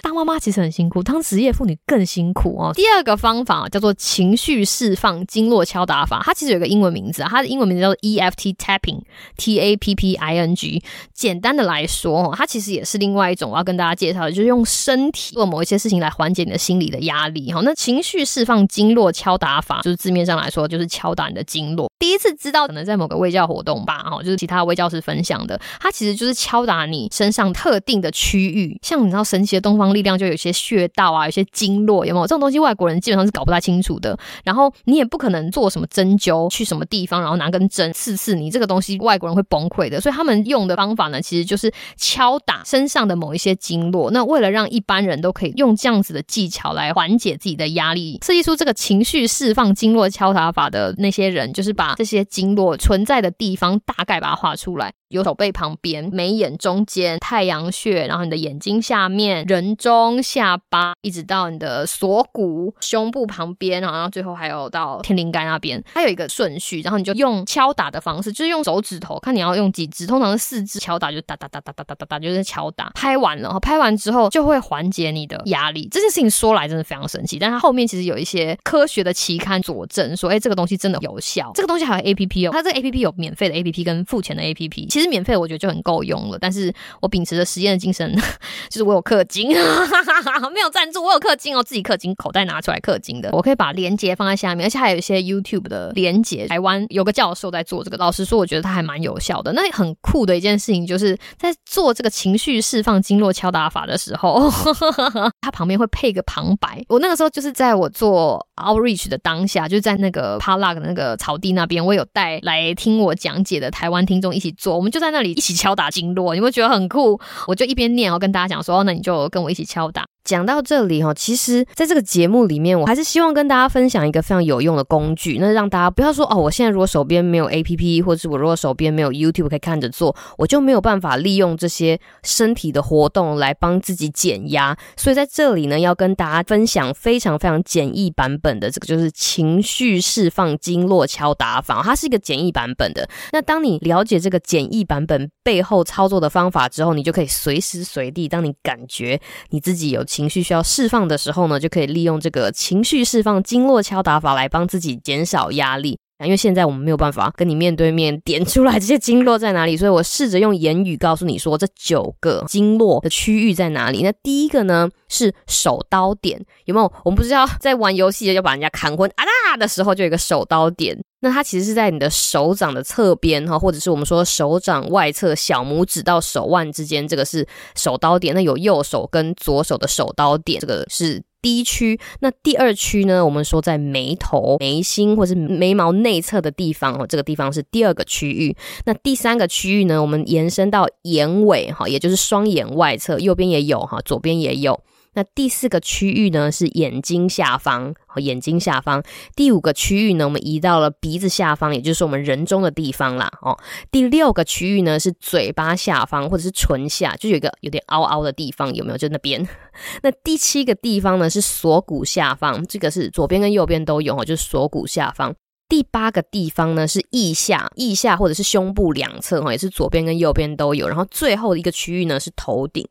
[0.01, 2.71] 当妈妈其实很辛苦，当职业妇女更辛苦哦。
[2.73, 10.83] 第二个方法叫做情绪释放经络敲打法，它其实有个英文名字啊，它的英文名字叫做 EFT Tapping，T A P P I N G。
[11.13, 17.51] 简单的来说，它其实也是另外一种我要跟大家介绍的，就是用身体做某一些事情来缓解你的心理的压力。
[17.53, 21.91] 哈，那情绪释放经络敲打法，就是字面上来说，就是敲打你的经络。
[21.99, 25.59] 第一次知道，可能在某个卫教活动吧，哈，就是其他卫教师分享的。
[25.79, 32.57] 它其实就是敲打你身上特定的区域，像你知道神奇的东方力量，就有些穴道啊，有些经络，有没有这种东西？
[32.57, 34.17] 外国人基本上是搞不太清楚的。
[34.43, 40.01] 然后你也不可能做什么针灸，去什么地方，然后拿根针刺刺你，这个东西外国人会崩溃的。
[40.01, 44.09] 所以他们用的方法呢，其实就是敲打身上的某一些经络。
[44.11, 54.93] 那为了让一般人都可以用这样子的技巧来缓解自己的压力，设计出这个情绪去释放经络敲打法的那些人，就是把这些经络存在的地方大概把它画出来。
[55.11, 72.89] 有手背旁边、眉眼中间、太阳穴，然后你的眼睛下面、人中、下巴，一直到你的锁骨、胸部旁边，然后最后还有到天灵盖那边，它有一个顺序，然后你就用敲打的方式，就是用手指头，看你要用几只，通常是四只敲打，就哒哒哒哒哒哒哒哒，就是敲打。
[72.95, 75.87] 拍完了，拍完之后就会缓解你的压力。
[75.91, 81.51] 这件事情说来真的非常神奇，但它后面其实有一些科学的期刊佐证，说，哎，这个东西真的有效。
[81.53, 86.37] 这个东西还有 APP 哦，它这个 APP 有免费的 APP 跟付钱的 APP，其实实免费我觉得就很够用了。
[86.39, 88.13] 但是我秉持着实验的精神，
[88.69, 89.49] 就是我有氪金，
[90.53, 93.29] 没有赞助，我有氪金哦，自己氪金，口袋拿出来氪金的。
[93.31, 96.47] 我可以把链接放在下面，而且还有一些 YouTube 的链接。
[96.47, 99.53] 台湾有个教授在做这个，老实说，我觉得他还蛮有效的。
[99.53, 104.51] 那很酷的一件事情，就是在做这个情绪释放经络敲打法的时候，
[105.41, 106.83] 他旁边会配个旁白。
[106.89, 117.19] 我那个时候就是在我做 Outreach 的当下，就是在那个 Palac 那个草地那边，我有带来听我讲解的台湾听众一起做，我们就在那里一起敲打经络，你会觉得很酷。
[117.47, 120.05] 我就一边念，然后跟大家讲说，那你就跟我一起敲打。
[120.23, 134.77] 讲到这里哈，其实在这个节目里面，我还是希望跟大家分享一个非常有用的工具，那让大家不要说哦，我现在如果手边没有 APP，或者是我如果手边没有 YouTube 可以看着做，我就没有办法利用这些身体的活动来帮自己减压。
[134.95, 143.09] 所以在这里呢，要跟大家分享非常非常简易版本的这个就是情绪释放经络敲打法，它是一个简易版本的。
[143.31, 155.97] 那当你了解这个简易版本背后操作的方法之后，你就可以随时随地，当你感觉你自己有情绪需要释放的时候呢，就可以利用这个情绪释放经络敲打法来帮自己减少压力。
[156.21, 164.03] 因为现在我们没有办法跟你面对面点出来这些经络在哪里，所以我试着用言语告诉你说这九个经络的区域在哪里。
[164.03, 166.91] 那第一个呢是手刀点，有没有？
[167.05, 171.01] 我们不知道在玩游戏要把人家砍昏啊啦的时候就有一个手刀点。
[171.21, 178.35] 那它其实是在你的手掌的侧边哈，或者是我们说手掌外侧小拇指到手腕之间，这个是手刀点。
[178.35, 181.99] 那有右手跟左手的手刀点，这个是第一区。
[182.21, 188.57] 那第二区呢，我们说在眉头、眉心或是眉毛内侧的地方哦，这个地方是第二个区域。
[188.85, 194.79] 那第三个区域呢，我们延伸到眼尾哈，也就是双眼外侧，右边也有哈，左边也有。
[195.13, 199.03] 那第四个区域呢是眼睛下方，眼睛下方。
[199.35, 203.29] 第五个区域呢，我们移到了鼻子下方，也就是我们人中的地方啦。
[203.41, 203.57] 哦，
[203.91, 208.97] 第六个区域呢是嘴巴下方或者是唇下，就有一个有点凹凹的地方，有没有？
[208.97, 209.45] 就那边。
[210.01, 215.35] 那第七个地方呢是锁骨下方，这个是左边跟右边都有哦，就是锁骨下方。
[215.67, 220.87] 第八个地方呢是腋下，腋下或者是胸部两侧，哈，也是左边跟右边都有。
[220.87, 222.87] 然后最后一个区域呢是头顶。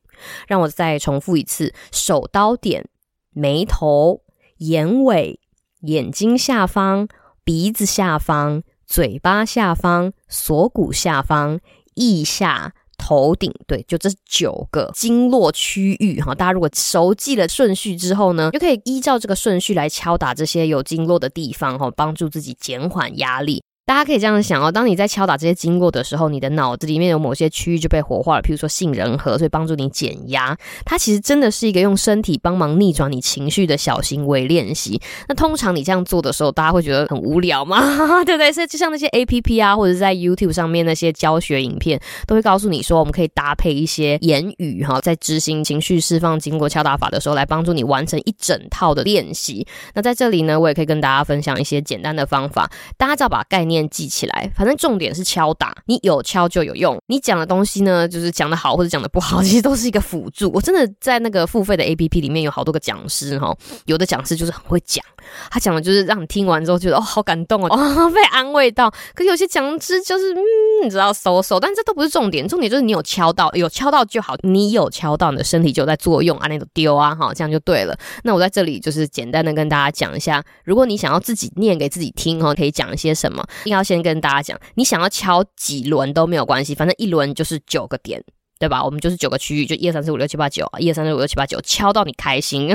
[0.47, 2.89] 让我再重复一次：手刀点、
[3.33, 4.23] 眉头、
[4.59, 5.41] 眼尾、
[5.83, 7.09] 眼睛下方、
[7.45, 11.61] 鼻子下方、嘴巴下方、锁骨下方、
[11.95, 13.53] 腋下、头顶。
[13.67, 16.35] 对，就这九个经络区域哈。
[16.35, 23.63] 大家如果熟记了顺序之后呢，就可以依照这个顺序来敲打这些有经络的地方哈，帮助自己减缓压力。
[23.91, 30.57] 大家可以这样想哦，当你在敲打这些经过的时候，你的脑子里面有某些区域就被活化了，譬如说杏仁核，所以帮助你减压。
[30.85, 35.03] 它其实真的是一个用身体帮忙逆转你情绪的小行为练习。
[35.27, 37.81] 那通常你这样做的时候，大家会觉得很无聊吗？
[38.23, 38.53] 对不对？
[38.53, 49.67] 所以就像那些 APP 啊，或者是在 YouTube 上面那些教学影片，都会告诉你说，我们可以搭配一些言语哈，在执行情绪释放经过敲打法的时候，来帮助你完成一整套的练习。
[49.95, 54.51] 那在这里呢，我也可以跟大家分享一些简单的方法，大家只要把概念记起来。
[54.55, 57.01] 反正重点是敲打，你有敲就有用。
[57.07, 60.51] 你讲的东西呢，就是讲的好或者讲的不好， 其实都是一个辅助。
[60.53, 65.05] 我真的在那个付费的 APP 里面有好多个讲师哈，有的讲师就是很会讲，
[65.51, 68.91] 他讲的就是让你听完之后觉得哦好感动哦， 哦被安慰到。
[69.15, 70.41] 可是有些讲师就是嗯，
[70.85, 77.97] 你知道收收，但这都不是重点，重点就是你有敲到，有敲到就好，你有敲到，你的身体就在作用啊，那种丢啊哈，这样就对了。
[78.25, 88.23] 那我在这里就是简单的跟大家讲一下，如果你想要自己念给自己听哈，可以讲一些什么，一定要先跟大家讲，你想要敲几轮都没有关系，反正一轮就是九个点。
[88.61, 88.85] 对吧？
[88.85, 92.69] 我们就是九个区域，就一二三四五六七八九，一二三四五六七八九， 敲到你开心，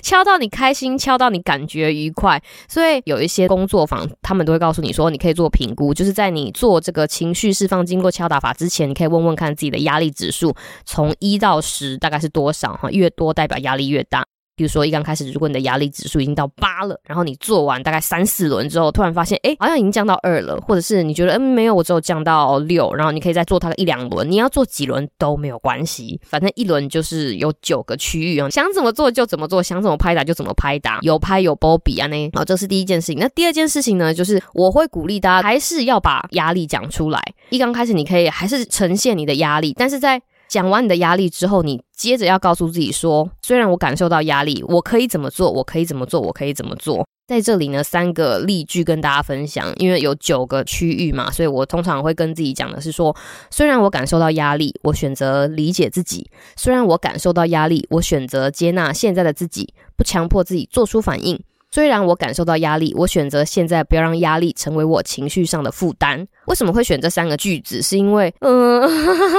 [0.00, 2.40] 敲到你开心，敲到你感觉愉快。
[2.68, 12.74] 所以有一些工作坊，他们都会告诉你说，你可以做评估，就是在你做这个情绪释放经过敲打法之前，你可以问问看自己的压力指数，从一到十大概是多少？
[12.76, 14.24] 哈，越多代表压力越大。
[14.62, 33.18] 比如说，一刚开始，如果你的压力指数已经到八了，然后你做完大概三四轮之后，突然发现，哎，好像已经降到二了，或者是你觉得，嗯，没有，我只有降到六，然后你可以再做它一两轮，你要做几轮都没有关系，反正一轮就是有九个区域啊，想怎么做就怎么做，想怎么拍打就怎么拍打，有拍有波比啊那，好，这是第一件事情。
[33.18, 37.20] 那第二件事情呢，就是我会鼓励大家还是要把压力讲出来。
[37.50, 45.50] 一刚开始你可以还是呈现你的压力，但是在讲完你的压力之后，你接着要告诉自己说：虽然我感受到压力，我可以怎么做？
[45.50, 46.20] 我可以怎么做？
[46.20, 47.08] 我可以怎么做？
[47.26, 49.72] 在这里呢，三个例句跟大家分享。
[49.78, 53.16] 因为有九个区域嘛，所以我通常会跟自己讲的是说：
[53.50, 56.22] 虽然我感受到压力，我选择理解自己；
[56.54, 61.42] 虽然我感受到压力，我选择接纳现在的自己，不强迫自己做出反应。
[61.74, 66.28] 虽然我感受到压力，我选择现在不要让压力成为我情绪上的负担。
[66.46, 67.80] 为什么会选这三个句子？
[67.80, 68.82] 是因为，嗯，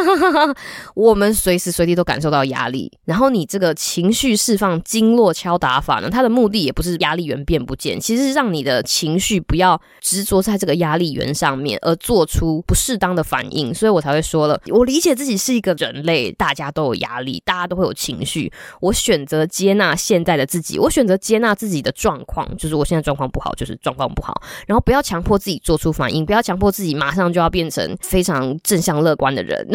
[0.95, 2.91] 我们随时随地都感受到压力。
[3.05, 13.71] 然后你这个情绪释放经络敲打法呢，它的目的也不是压力源变不见，其实是让你的情绪不要执着在这个压力源上面，而做出不适当的反应。
[13.71, 18.51] 所以我才会说了，我理解自己是一个人类，大家都有压力，大家都会有情绪。
[18.81, 24.41] 我选择接纳现在的自己，我选择接纳自己的状况，就是我现在状况不好，就是状况不好。
[24.67, 29.67] 然后不要强迫自己做出反应，不要强迫自己马上就要变成非常正向乐观的人，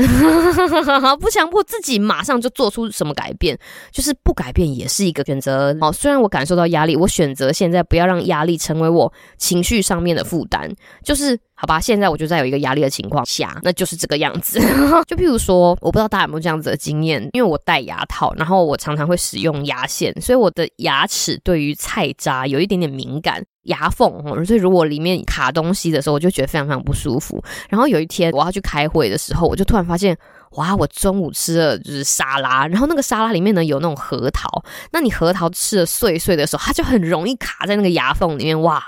[1.20, 3.58] 不强迫自己马上就做出什么改变，
[3.90, 5.76] 就是不改变也是一个选择。
[5.80, 11.38] 好，虽然我感受到压力，我选择现在不要让压力成为我情绪上面的负担，就是。
[11.60, 14.60] 好吧，现在我就在有一个压力的情况下，那就是这个样子。
[15.08, 27.42] 就譬如说，我不知道大家有没有这样子的经验，因为我戴牙套，然后我常常会使用牙线，所以我的牙齿对于菜渣有一点点敏感，牙缝，所以如果里面卡东西的时候，我就觉得非常非常不舒服。
[27.68, 30.16] 然后有一天我要去开会的时候，我就突然发现。
[30.52, 30.74] 哇！
[30.74, 34.48] 我中午吃的就是沙拉，然后那个沙拉里面呢有那种核桃，
[34.92, 38.58] 那你核桃吃的碎碎的时候，它就很容易卡在那个牙缝里面。
[38.62, 38.82] 哇，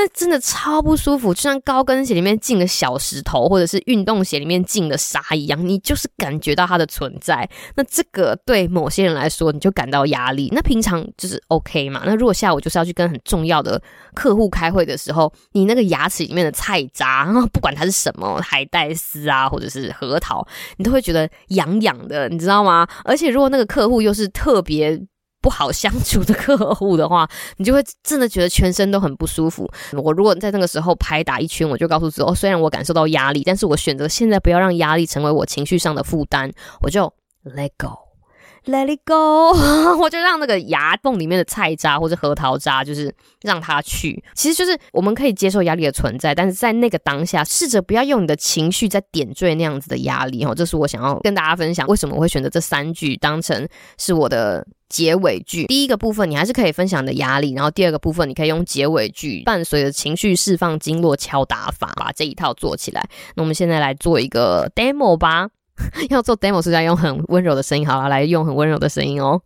[0.00, 7.50] 那真的超不舒服，就像高跟鞋里面进了小石头，或者是运动鞋里面进了沙一样，你就是感觉到它的存在。
[7.74, 10.50] 那这个对某些人来说，你就感到压力。
[10.52, 12.04] 那平常就是 OK 嘛。
[12.06, 13.82] 那如果下午就是要去跟很重要的
[14.14, 22.86] 客户开会的时候，你那个牙齿里面的菜渣，不管它是什么海带丝啊，或者是核桃，你都会觉得痒痒的，你知道吗？
[23.04, 24.96] 而且如果那个客户又是特别
[25.40, 29.70] 不好相处的客户的话，你就会真的觉得全身都很不舒服。
[29.92, 37.12] 我如果在那个时候拍打一圈，我就告诉自己，哦，虽然我感受到压力，但是我选择现在不要让压力成为我情绪上的负担，我就
[37.44, 38.07] let go。
[38.66, 39.52] Let it go，
[39.98, 44.22] 我就让那个牙缝里面的菜渣或者核桃渣，就是让它去。
[44.34, 50.44] 其实就是我们可以接受压力的存在，但是在那个当下，试着不要用你的情绪在点缀那样子的压力。
[50.44, 53.66] 哦，这是我想要跟大家分享，为什么我会选择这三句当成
[53.98, 55.66] 是我的结尾句。
[55.66, 63.08] 第一个部分，你还是可以分享的压力，然后第二个部分，你可以用结尾句伴随着情绪释放经络敲打法，把这一套做起来。
[63.34, 65.48] 那我们现在来做一个 demo 吧。
[66.10, 69.40] 要做 demo 是在用很温柔的声音，好了，来用很温柔的声音哦。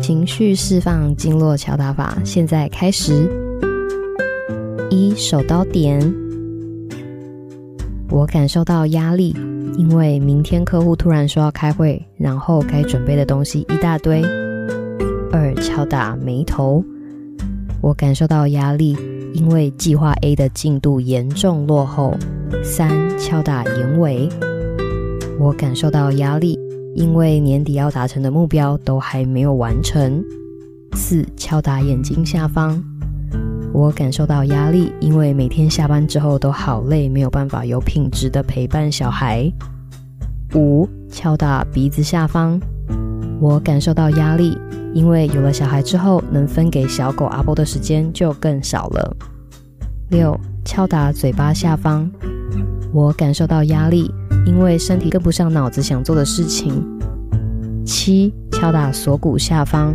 [0.00, 3.28] 情绪释放经络敲打法，现在开始。
[4.90, 6.12] 一手刀点，
[8.08, 9.36] 我感受到压力，
[9.78, 14.20] 因为明天客户突然说要开会，然后该准备的东西一大堆。
[15.30, 16.84] 二、敲打眉头。
[17.80, 18.96] 我感受到压力，
[19.32, 22.14] 因为计划 A 的进度严重落后。
[22.62, 24.28] 三、敲打眼尾。
[25.38, 26.58] 我感受到压力，
[26.94, 30.22] 因为年底要达成的目标都还没有完成。
[30.92, 32.82] 四、敲打眼睛下方。
[33.72, 39.50] 我感受到压力，因为每天下班之后都好累，没有办法有品质的陪伴小孩。
[40.54, 42.60] 五、敲打鼻子下方。
[43.40, 44.58] 我感受到压力，
[44.94, 49.16] 因为有了小孩之后，能分给小狗阿波的时间就更少了。
[50.10, 52.10] 六、敲打嘴巴下方。
[52.92, 54.12] 我感受到压力，
[54.44, 56.84] 因为身体跟不上脑子想做的事情。
[57.84, 59.94] 七、敲打锁骨下方。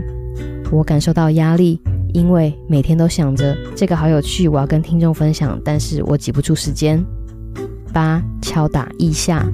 [0.71, 1.79] 我感受到压力。
[2.13, 7.03] 因为每天都想着这个好有趣，我要跟听众分享，但是我挤不出时间。
[7.91, 9.45] 八、敲打腋下，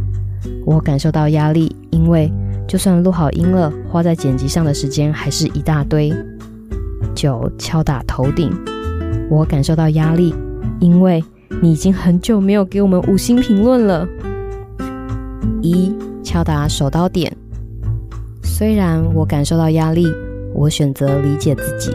[0.64, 2.32] 我感受到压力，因为
[2.72, 6.10] 就算录好音了，花在剪辑上的时间还是一大堆。
[7.14, 8.50] 九、敲打头顶，
[9.30, 10.34] 我感受到压力，
[10.80, 11.22] 因为
[11.62, 14.08] 你已经很久没有给我们五星评论了。
[15.62, 17.36] 一、敲打手刀点，
[18.42, 20.08] 虽然我感受到压力，
[20.56, 21.92] 我选择理解自己。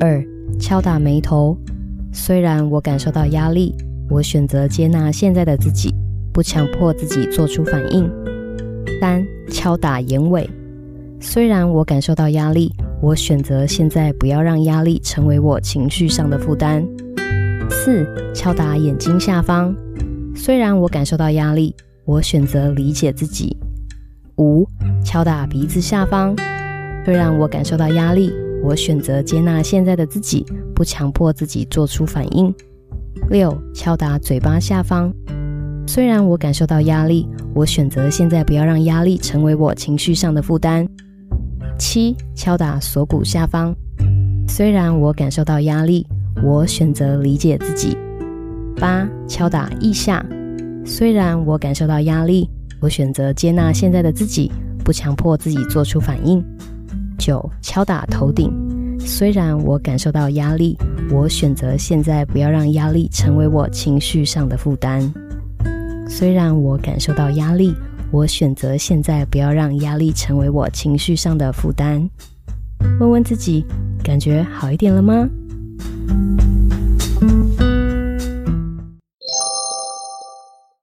[0.00, 0.24] 二、
[0.58, 1.54] 敲打眉头。
[2.10, 3.74] 虽然我感受到压力，
[4.08, 5.94] 我选择接纳现在的自己，
[6.32, 8.10] 不强迫自己做出反应。
[9.00, 10.48] 三、敲打眼尾。
[11.20, 16.86] 虽然我感受到压力，我选择现在不要让压力成为我情绪上的负担。
[17.70, 19.74] 四、敲打眼睛下方。
[20.34, 21.74] 虽然我感受到压力，
[22.04, 23.56] 我选择理解自己。
[24.36, 24.66] 五、
[25.04, 26.34] 敲打鼻子下方。
[27.04, 28.32] 虽然我感受到压力。
[28.60, 32.52] 我选择接纳现在的自己，不强迫自己做出反应。
[33.30, 35.14] 六、敲打嘴巴下方。
[35.88, 40.86] 虽然我感受到压力，我选择现在不要让压力成为我情绪上的负担。
[41.78, 43.74] 七、敲打锁骨下方。
[44.46, 46.06] 虽然我感受到压力，
[46.44, 47.96] 我选择理解自己。
[48.76, 50.22] 八、敲打腋下。
[50.84, 52.50] 虽然我感受到压力，
[52.82, 54.52] 我选择接纳现在的自己，
[54.84, 56.44] 不强迫自己做出反应。
[57.18, 58.52] 九、敲打头顶。
[59.00, 60.76] 虽然我感受到压力，
[61.10, 65.10] 我选择现在不要让压力成为我情绪上的负担。
[66.08, 67.74] 虽然我感受到压力，
[68.10, 72.08] 我选择现在不要让压力成为我情绪上的负担。
[72.98, 73.64] 问问自己，
[74.02, 75.28] 感觉好一点了吗？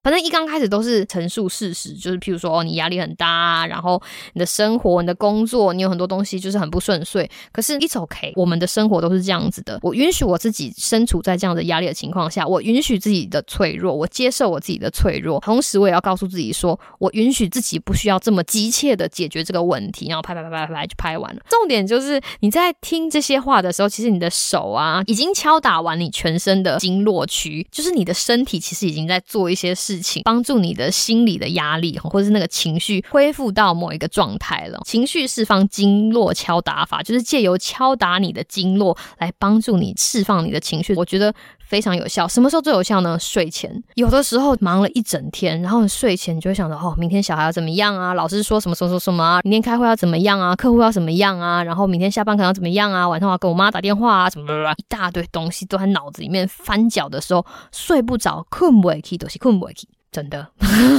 [0.05, 3.99] 反正一刚开始都是陈述事实，就是譬如说，哦，你压力很大，然后
[4.33, 7.27] 你的生活、你的工作，你有很多东西就是很不顺遂。
[7.51, 9.79] 可是，it's OK，我们的生活都是这样子的。
[9.81, 15.39] 我允许我自己身处在这样的压力的情况下，我允许自己的脆弱，我接受我自己的脆弱。
[15.39, 21.41] 同时，我也要告诉自己说，我允许自己不需要这么急切的解决这个问题，然后拍拍拍拍拍就拍完了。
[21.49, 29.94] 重点就是你在听这些话的时候，其实你的手啊已经敲打完你全身的经络区，就是你的身体其实已经在做一些事。
[29.95, 34.81] 事情帮助你的心理的压力，或者是那个情绪恢复到某一个状态了。
[34.85, 40.93] 情绪释放经络敲打法，就是借由敲打你的经络来帮助你释放你的情绪。
[40.95, 41.33] 我觉得
[41.67, 42.27] 非常有效。
[42.27, 43.17] 什么时候最有效呢？
[43.19, 43.83] 睡前。
[43.95, 48.13] 有的时候忙了一整天，然后睡前就会想着哦，明天小孩要怎么样啊？
[48.13, 49.39] 老师说什么什么什么啊？
[49.43, 50.55] 明天开会要怎么样啊？
[50.55, 51.63] 客户要怎么样啊？
[51.63, 53.07] 然后明天下班可能要怎么样啊？
[53.07, 54.29] 晚上我要跟我妈打电话啊？
[54.29, 59.87] 什么什么，一大堆东西都在脑子里面翻搅的时候，睡不着，困不起，都是困不起。
[60.15, 60.47] 真的，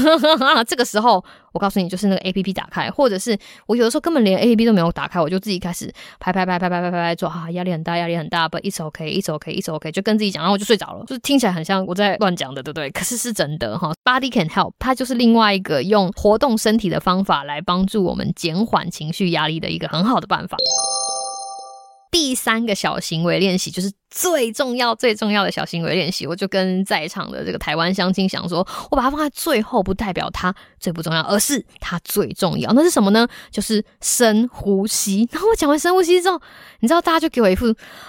[0.69, 3.35] 这个时候我告诉你，就是那个 A P P 打开，或者是
[3.67, 12.91] 我有的时候根本连 A P P 都没有打开，我就自己开始拍拍拍拍拍拍拍拍做啊，压力很大，压力很大，But it's okay, it's okay, it's okay，就跟自己讲，然后我就睡着了，就是听起来很像我在乱讲的，对不对？
[12.91, 20.59] 可是是真的哈，Body can help，它就是另外一个用活动身体的方法来帮助我们减缓情绪压力的一个很好的办法。
[22.11, 32.73] 第三个小行为练习就是最重要、最重要的小行为练习，我就跟在场的这个台湾相亲想说，我把它放在最后，不代表它最不重要，而是它最重要。
[32.73, 33.29] 那是什么呢？
[33.51, 35.29] 就是深呼吸。
[35.33, 36.41] 然后我讲完深呼吸之后，
[36.81, 37.67] 你知道大家就给我一副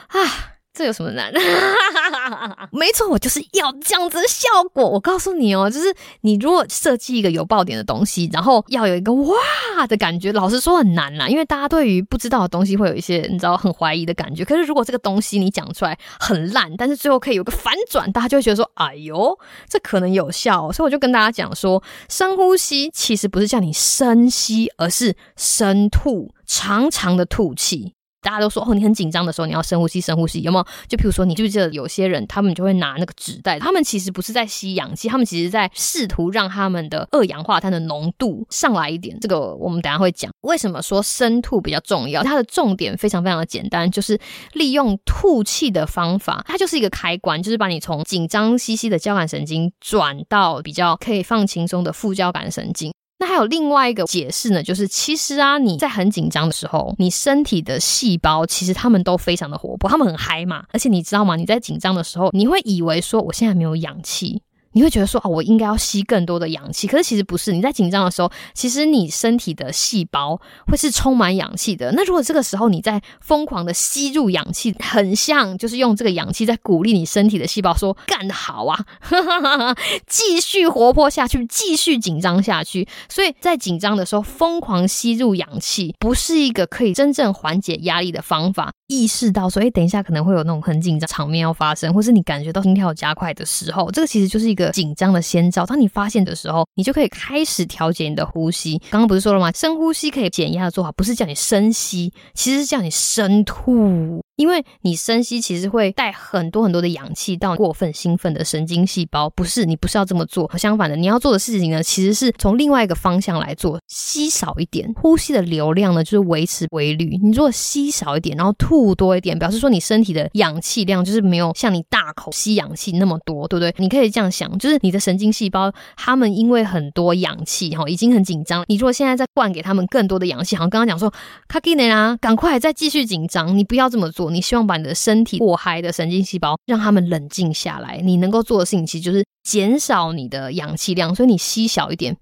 [0.07, 0.56] 啊。
[0.77, 1.33] 这有什么难？
[2.71, 4.87] 没错，我就是要这样子的效果。
[4.87, 14.45] 我告诉你哦，就是你如果设计一个有爆点的东西，然后要有一个哇的感觉，老实说很难啦，因为大家对于不知道的东西会有一些你知道很怀疑的感觉。
[14.45, 19.37] 可是如果这个东西你讲出来很烂，但是最后可以有个反转，大家就会觉得说，哎呦，
[19.67, 20.71] 这可能有效。
[20.71, 27.96] 所以我就跟大家讲说，深呼吸其实不是叫你深吸，而是深吐，长长的吐气。
[28.21, 30.65] 大家都说哦，你很紧张的时候，你要深呼吸，深呼吸，有没有？
[30.87, 39.17] 就比如说，你记不记得有些人，他们就会拿那个纸袋，他们其实不是在吸氧气，他们其实在试图让他们的二氧化碳的浓度上来一点。
[39.19, 42.23] 这个我们等下会讲，为什么说深吐比较重要？
[42.23, 44.19] 它的重点非常非常的简单，就是
[44.53, 52.91] 利用吐气的方法，它就是一个开关，就是把你从紧张兮兮的交感神经转到比较可以放轻松的副交感神经。
[53.27, 60.63] 还有另外一个解释呢，就是其实啊，你在很紧张的时候，你身体的细胞其实他们都非常的活泼，他们很嗨嘛。
[60.71, 61.35] 而且你知道吗？
[61.35, 64.41] 你在紧张的时候，你会以为说我现在没有氧气。
[64.77, 67.51] 你会觉得说啊，我应该要吸更多的氧气，可是其实不是。
[67.51, 71.91] 你在紧张的时候，其实你身体的细胞会是充满氧气的。
[71.93, 78.85] 那如果这个时候你在疯狂的吸入氧气，很像就是用这个氧气在鼓励你身体的细胞说干得好啊，
[80.05, 82.87] 继续活泼下去，继续紧张下去。
[83.09, 88.73] 所以在紧张的时候疯狂吸入氧气，不是一个可以真正缓解压力的方法。
[88.87, 94.71] 意识到说，哎，等一下可能会有那种很紧张场面要发生，或是你感觉到心跳加快的时候，这个其实就是一个。
[94.71, 98.77] 紧张的先兆，当你发现的时候，你就可以开始调节你的呼吸。
[98.89, 99.51] 刚刚不是说了吗？
[99.53, 104.21] 深呼吸可以减压的做法，不是叫你深吸，其实是叫你深吐。
[104.37, 110.49] 因为你深吸其实会带很多很多的氧气到过分兴奋的神经细胞，不是，你不是要这么做。
[110.57, 117.17] 相反的，你要做的事情呢，其实是从另外一个方向来做，吸少一点，呼吸的流量呢就是维持规律。
[117.21, 123.73] 你如果吸少一点，然后吐多一点，表示说你身体的氧气量就是没有像你大口吸氧气那么多，对不对？
[123.77, 128.63] 你可以这样想，就是你的神经细胞，他们因为很多氧气哈，已经很紧张。
[128.67, 131.11] 你如果现在再灌给他们更多的氧气，好像刚刚讲说，
[131.47, 134.26] 卡基内啦，赶快再继续紧张，你不要这么做。
[134.29, 137.97] 你希望把你的身体过嗨的神经细胞，让他们冷静下来。
[137.97, 142.15] 你能够做的事情，其实就是减少你的氧气量，所以你吸小一点，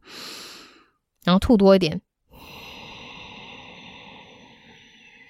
[1.23, 2.01] 然后吐多一点，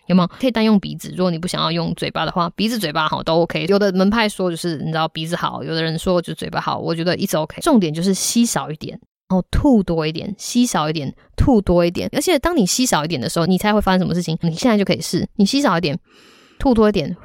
[0.08, 0.28] 有没有？
[0.28, 3.66] 可以单用鼻子，如果你不想要用嘴巴的话，鼻子、嘴巴好都 OK。
[3.68, 7.62] 有的门派说就是你知道鼻子好，有的人说就嘴巴好，我觉得一直 OK。
[7.62, 9.00] 重点就是吸少一点。
[9.28, 12.08] 然后吐多一点，吸少一点，吐多一点。
[12.14, 14.38] 而且当你吸少一点的时候，你猜会发生什么事情？
[14.42, 15.98] 你现在就可以试，你吸少一点，
[16.60, 17.16] 吐多一点，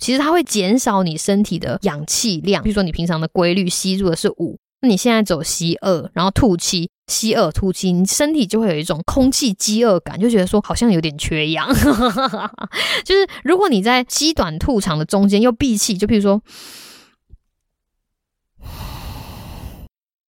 [0.00, 2.62] 其实它会减少你身体的氧气量。
[2.62, 11.68] 比如说你平常的规律吸入的是五，那你现在走吸二，然后吐气，吸二吐气，你身体就会有一种空气饥饿感，就觉得说好像有点缺氧。
[13.04, 16.42] 就是如果你在吸短吐长的中间又闭气，就比如说。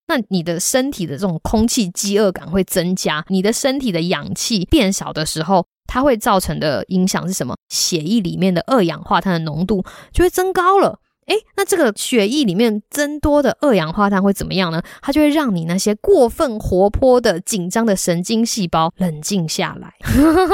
[0.09, 7.57] 那你的身体的这种空气饥饿感会增加，你的身体的氧气变少的时候，它会造成的影响是什么？
[7.69, 11.01] 血液里面的二氧化碳的浓度就会增高了。
[11.27, 14.81] 诶，那这个血液里面增多的二氧化碳会怎么样呢？
[15.03, 19.93] 它就会让你那些过分活泼的紧张的神经细胞冷静下来，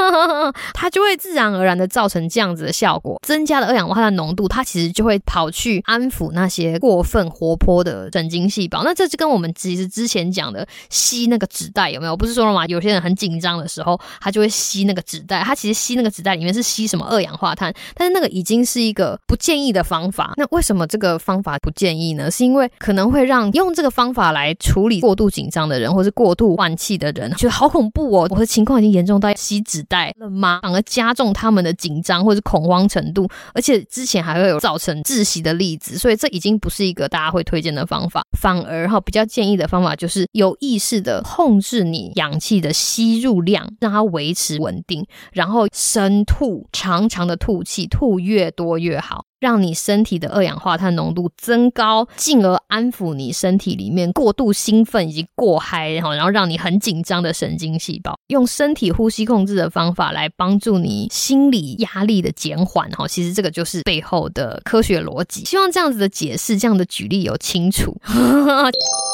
[0.73, 3.19] 它就会自然而然的造成这样子的效果。
[3.21, 8.83] 增加了二氧化碳浓度，它其实就会跑去安抚那些过分活泼的神经细胞。
[8.83, 12.17] 那这就跟我们其实之前讲的吸那个纸袋有没有？
[12.17, 12.65] 不是说了吗？
[12.65, 15.43] 有些人很紧张的时候，他就会吸那个纸袋。
[15.43, 17.71] 他其实吸那个纸袋里面是吸什么二氧化碳？
[17.93, 20.33] 但是那个已经是一个不建议的方法。
[20.37, 22.31] 那为什么这个方法不建议呢？
[22.31, 28.27] 是因为可能会让用这个方法来处理过度紧张的人，或是过度换气的人，觉得好恐怖哦！
[28.31, 30.61] 我的情况已经严重到吸纸袋了吗？
[30.63, 38.23] 反而加重他们的紧张或者恐慌程度，而且之前还会有造成窒息的例子，所以这已经不是一个大家会推荐的方法。
[38.39, 49.25] 反而哈，比较建议的方法就是有意识的控制你氧气的吸入量，让它维持稳定，然后深吐，长长的吐气，吐越多越好。
[49.43, 62.89] 让你身体的二氧化碳浓度增高，进而安抚你身体里面过度兴奋以及过嗨，然后然后让你很紧张的神经细胞，用身体呼吸控制的方法来帮助你心理压力的减缓。
[62.91, 65.43] 哈，其实这个就是背后的科学逻辑。
[65.43, 67.93] 希望这样子的解释，这样的举例有清楚。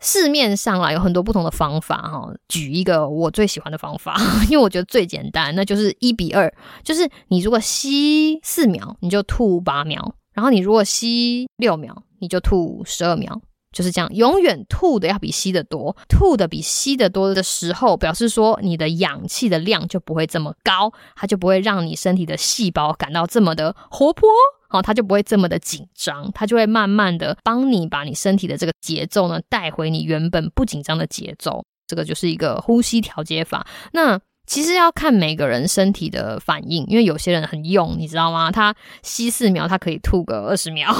[0.00, 4.16] 市面上啦有很多不同的方法哈，举一个我最喜欢的方法，
[4.48, 6.52] 因为我觉得最简单，那就是一比二，
[6.84, 13.40] 就是你如果吸四秒，你就吐八秒，然后你如果吸六秒，你就吐十二秒，
[13.72, 24.28] 就是这样，永远吐的要比吸的多，吐的比吸的多的时候，表示说你的氧气的量就不会这么高，它就不会让你身体的细胞感到这么的活泼。
[24.68, 31.64] 好，它就不会这么的紧张，它就会慢慢的帮你把你身体的这个节奏呢带回你原本不紧张的节奏。
[31.86, 33.66] 这个就是一个呼吸调节法。
[33.92, 38.50] 那其实要看每个人身体的反应，因为有些人很用，你知道吗？
[38.50, 40.90] 他吸四秒，他可以吐个二十秒，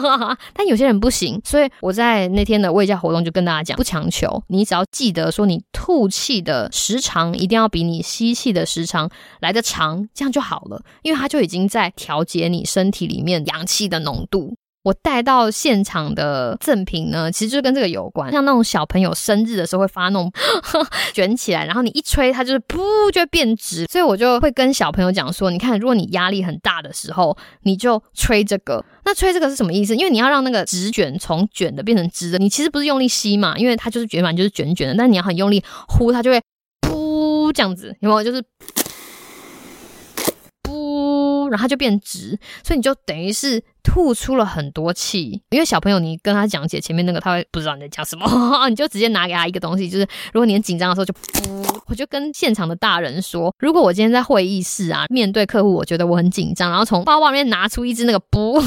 [0.54, 1.38] 但有些人不行。
[1.44, 14.56] 所以我在那天的卫教活动就跟大家讲，不强求，你只要记得说，你吐气的时长一定要比你吸气的时长来得长，这样就好了，因为它就已经在调节你身体里面氧气的浓度。
[14.84, 18.30] 我带到现场的赠品呢，其实就跟这个有关。
[18.30, 20.30] 像那种小朋友生日的时候会发那种
[21.14, 23.86] 卷起来，然后你一吹，它就是噗就会变直。
[23.86, 28.84] 所以我就会跟小朋友讲说，你看，如果你压力很大的时候，你就吹这个。
[29.06, 29.96] 那吹这个是什么意思？
[29.96, 32.36] 因为你要让那个直卷从卷的变成直的。
[32.36, 36.38] 你其实不是用力吸嘛，因为它就是卷满就是卷卷的，但你要很用力呼，它就会
[36.82, 38.22] 噗这样子，有没有？
[38.22, 38.44] 就是
[40.62, 41.50] 噗。
[41.50, 45.40] 然后就变直，所以你就等于是吐出了很多气。
[45.50, 48.26] 因为小朋友，你跟他讲解前面那个，他会不知道你在讲什么，
[48.68, 51.44] 你就直接拿给他一个东西，就是如果你很紧张的时候就噗。
[51.86, 58.58] 我就跟现场的大人说，如果我今天在会议室啊，面对客户，我觉得我很紧张，然后从包包里面拿出一支那个噗，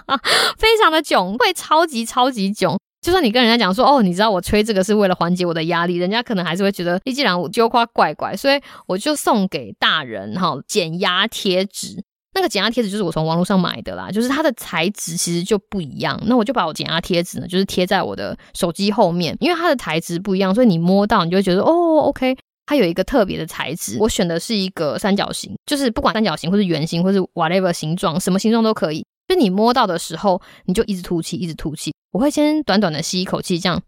[0.56, 2.78] 非常的囧，会超级超级囧。
[3.02, 12.02] 就算你跟人家讲说，哦，你知道我吹这个是为了缓解我的压力，人家可能还是会觉得，你既然我就夸怪怪，所以我就送给大人哈减压贴纸。
[12.34, 16.20] 那个减压贴纸就是我从网络上买的啦，就是它的材质其实就不一样。
[16.26, 23.96] 那我就把我减压贴纸呢，就是贴在我的手机后面，因为它的材质不一样，所以你摸到你就会觉得哦，OK，它有一个特别的材质。
[24.00, 29.06] 我选的是一个三角形，就是不管三角形或是圆形或是 whatever 形状，什么形状都可以。
[29.28, 31.94] 就你摸到的时候，你就一直吐气，一直吐气。
[32.10, 33.80] 我会先短短的吸一口气，这样，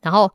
[0.00, 0.30] 然后，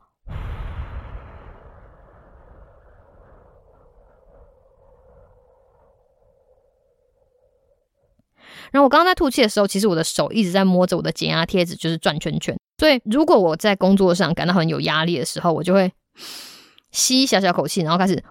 [8.70, 12.56] 然后我刚刚在吐气的时候，其实我的手一直在摸着我的减压贴纸，就是转圈圈。
[12.78, 15.92] 所以如果我在工作上感到很有压力的时候，我就会
[16.90, 18.22] 吸小小口气，然后开始。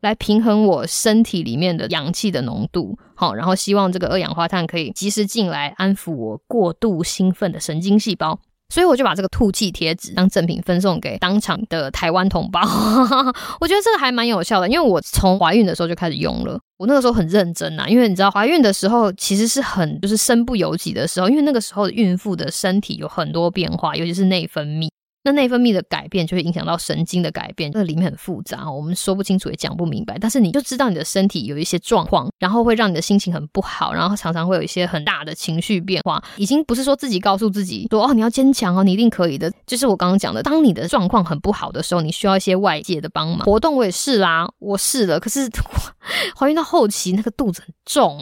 [0.00, 8.40] 来平衡我身体里面的氧气的浓度，好，然后希望这个二氧化碳可以及时进来安抚我过度兴奋的神经细胞，
[8.72, 12.58] 所以我就把这个吐气贴纸当赠品分送给当场的台湾同胞。
[13.60, 24.88] 我觉得这个还蛮有效的，因为我从怀孕的时候就开始用了，我那个时候很认真呐，因为你知道怀孕的时候其实是很就是身不由己的时候，因为那个时候孕妇的身体有很多变化，尤其是内分泌。
[25.24, 30.18] 那内分泌的改变就会影响到神经的改变，这里面很复杂，我们说不清楚也讲不明白。
[30.18, 36.20] 但是你就知道你的身体有一些状况，然后会让你的心情很不好，然后常常会有一些很大的情绪变化。
[36.36, 39.52] 已经不是说自己告诉自己说哦，你要坚强哦，你一定可以的。
[39.64, 43.38] 就是我刚刚讲的，当你的状况很不好的时候，你需要一些外界的帮忙。
[43.40, 45.48] 活动我也试啦，我试了，可是
[46.36, 48.20] 怀孕到后期那个肚子很重。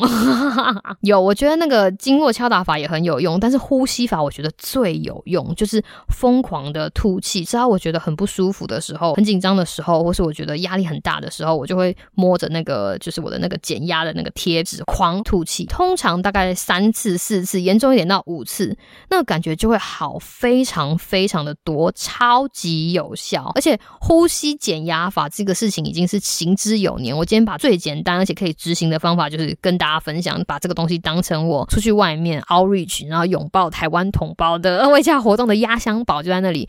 [1.00, 6.89] 有，我觉得那个经络敲打法也很有用，但是呼吸法我觉得最有用，就是疯狂的。
[6.90, 15.64] 吐气，只要我觉得很不舒服的时候，很紧张的时候，或是我觉得压力很大的时候，我就会摸着那个，就是我的那个减压的那个贴纸，狂吐气。
[15.66, 18.76] 通常大概三次、四次，严重一点到五次，
[19.08, 23.50] 那个感觉就会好非常非常的多，超级有效。
[23.54, 27.16] 而且呼吸减压法这个事情已经是行之有年。
[27.16, 36.68] 我今天把最简单而且可以执行的方法，就是跟大家分享，把这个东西当成我出去外面 outreach，然后拥抱台湾同胞的 卫教活动的压箱宝，就在那里。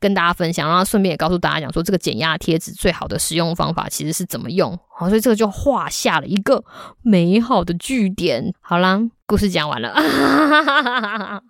[0.00, 6.64] 跟大家分享，然后顺便也告诉大家讲说，这个减压贴纸最好的使用方法其实是怎么用，好，所以这个就画下了一个
[7.02, 8.52] 美好的句点。
[8.60, 9.94] 好啦，故事讲完了。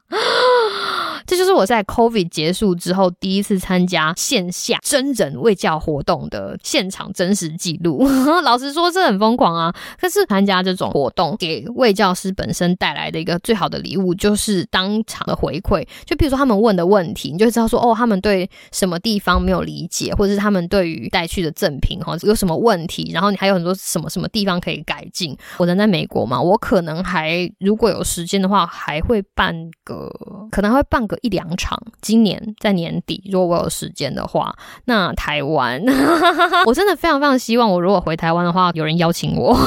[1.27, 8.09] 这就是我在 COVID 结束之后第一次参加线下真人卫教活动的现场真实记录。
[8.43, 9.71] 老实说，这很疯狂啊！
[10.01, 15.87] 可是参加这种活动，给卫教师本身带来的一个最好的礼物，就是当场的回馈。
[16.07, 18.38] 就比如说他们问的问题，你就知道说，哦，他们对
[18.73, 25.37] 什么地方没有理解，或者是他们对于带去的赠品哈有什么问题，然后你还有很多什么什么地方可以改进。
[25.59, 30.11] 我人在美国嘛，我可能还如果有时间的话，还会办个，
[30.51, 31.17] 可能会办个。
[31.23, 35.83] 一两场，今年在年底，如果我有时间的话，那台湾，
[36.65, 39.59] 我真的非常非常希望，我如果回台湾的话，有人邀请我，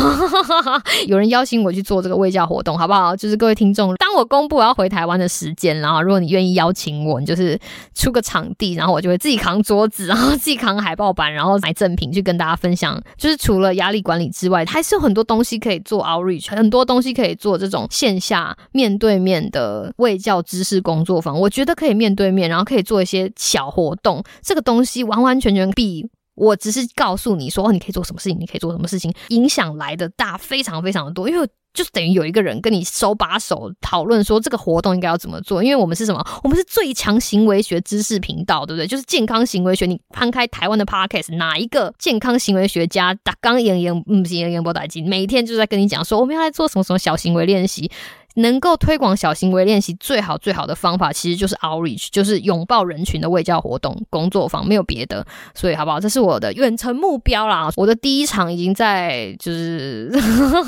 [1.07, 3.13] 有人邀请我去做这个卫教活动，好不好？
[3.13, 7.59] 就是各位听众，当我公布我要回台湾的时间，然后如果你愿意邀请我，你就是
[7.93, 13.01] 出个场然后我就会自己扛桌子，然后自己扛海报板，然后买赠品去跟大家分享。
[13.17, 21.39] 就是除了压力管理之外，还是有很多东西可以做 outreach，很多东西可以做这种线下面对面的卫教知识工作坊。
[21.39, 24.23] 我觉得可以面对面，然后可以做一些小活动。
[24.41, 31.29] 这个东西完完全全比我只是告诉你说，哦，你可以做什么事情，你可以做什么事情，影响来的大非常非常的多。
[31.29, 36.25] 因为就是等于有一个人跟你手把手讨论说这个活动应该要怎么做，因为我们是什么？
[36.43, 38.87] 我们是最强行为学知识频道，对不对？
[38.87, 39.85] 就是健康行为学。
[39.85, 47.91] 你翻开台湾的 podcast，哪一个健康行为学家打刚言言嗯行赢赢波打金，每天就在跟你讲说我们要来做什么什么小行为练习。
[48.35, 55.25] 能够推广小行为练习最好最好的方法，其实就是 outreach，就是拥抱人群的卫教活动工作坊，没有别的。
[55.53, 55.99] 所以好不好？
[55.99, 57.69] 这是我的远程目标啦。
[57.75, 60.11] 我的第一场已经在，就是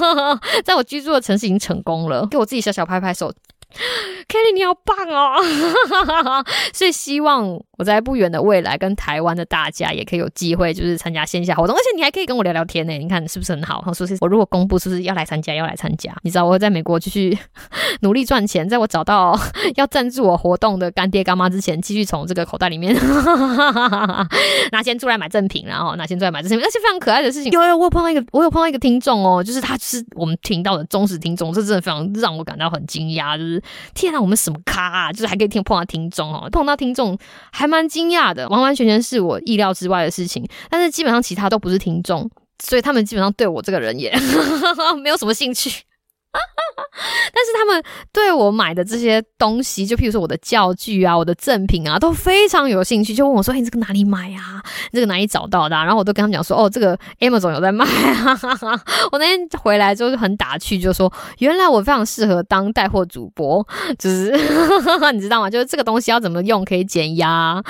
[0.66, 3.32] 在我居住的城市已经成功了，给我自己小小拍拍手。
[4.30, 5.42] Kelly，你好棒哦！
[6.74, 12.94] 所以希望我在不远的未来跟台湾的大家也可以有机会，就是参加线下活动，而且你还可以跟我聊聊天呢。
[12.94, 13.84] 你看是不是很好？
[13.94, 15.54] 说是我如果公布是不是要来参加？
[15.54, 16.16] 要来参加？
[16.24, 17.38] 你知道我会在美国继续
[18.02, 19.38] 努力赚钱，在我找到
[19.76, 22.96] 要赞助我活动的干爹干妈之前，继续从这个口袋里面
[24.72, 27.52] 拿钱出来买赠品，然后拿钱出来买赠品，而且非常可爱的事情。
[27.52, 33.63] 有有，我有碰到一个，我有碰到一个听众哦，就是他是我们听到的忠实听众，这真的非常让我感到很惊讶，就是。
[33.94, 35.12] 天啊，我们什么咖啊？
[35.12, 37.18] 就是还可以听碰到听众哦，碰到听众
[37.52, 40.48] 还蛮惊讶的，完完全全是我意料之外的事情。
[40.70, 42.30] 但是基本上其他都不是听众，
[42.64, 44.14] 所以他们基本上对我这个人也
[45.02, 45.84] 没有什么兴趣。
[47.34, 54.62] 但是他们对我买的这些东西，就譬如说我的教具啊、我的赠品啊，都非常有兴趣，就问我说：“哎，你这个哪里买啊？
[54.92, 58.40] 这个哪里找到的？”然后我都跟他们讲说：“哦，这个 Amazon 有在卖啊。”
[59.12, 63.66] 我那天回来之后就很打趣，就说：“原来我非常适合当带货主播，
[63.98, 64.32] 就是
[65.14, 65.50] 你知道吗？
[65.50, 67.62] 就是这个东西要怎么用可以减压。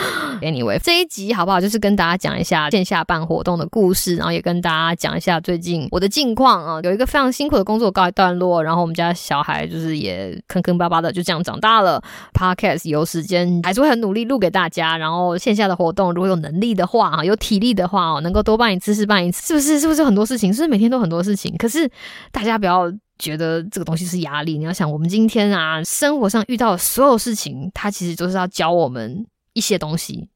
[0.42, 1.60] ”Anyway，这一集好不好？
[1.62, 6.80] 就是跟大家讲一下线下办活动的故事，然后也跟大家讲一下最近我的近况啊。
[6.84, 8.53] 有一个非常辛苦的工作告一段落。
[8.62, 12.04] 然后我们家小孩就是也坑坑巴巴的就这样长大了。
[12.34, 14.98] Podcast 有时间还是会很努力录给大家。
[14.98, 19.80] 然后线下的活动如果有能力的话啊，有体力的话哦，能够多办一次是办一次，是不是？
[19.80, 20.54] 是不是很多事情？
[20.54, 21.56] 是不是每天都很多事情？
[21.58, 21.90] 可是
[22.32, 24.58] 大家不要觉得这个东西是压力。
[24.58, 30.30] 你要想，我们今天啊，生活上遇到的所有事情，它其实都是要教我们一些东西。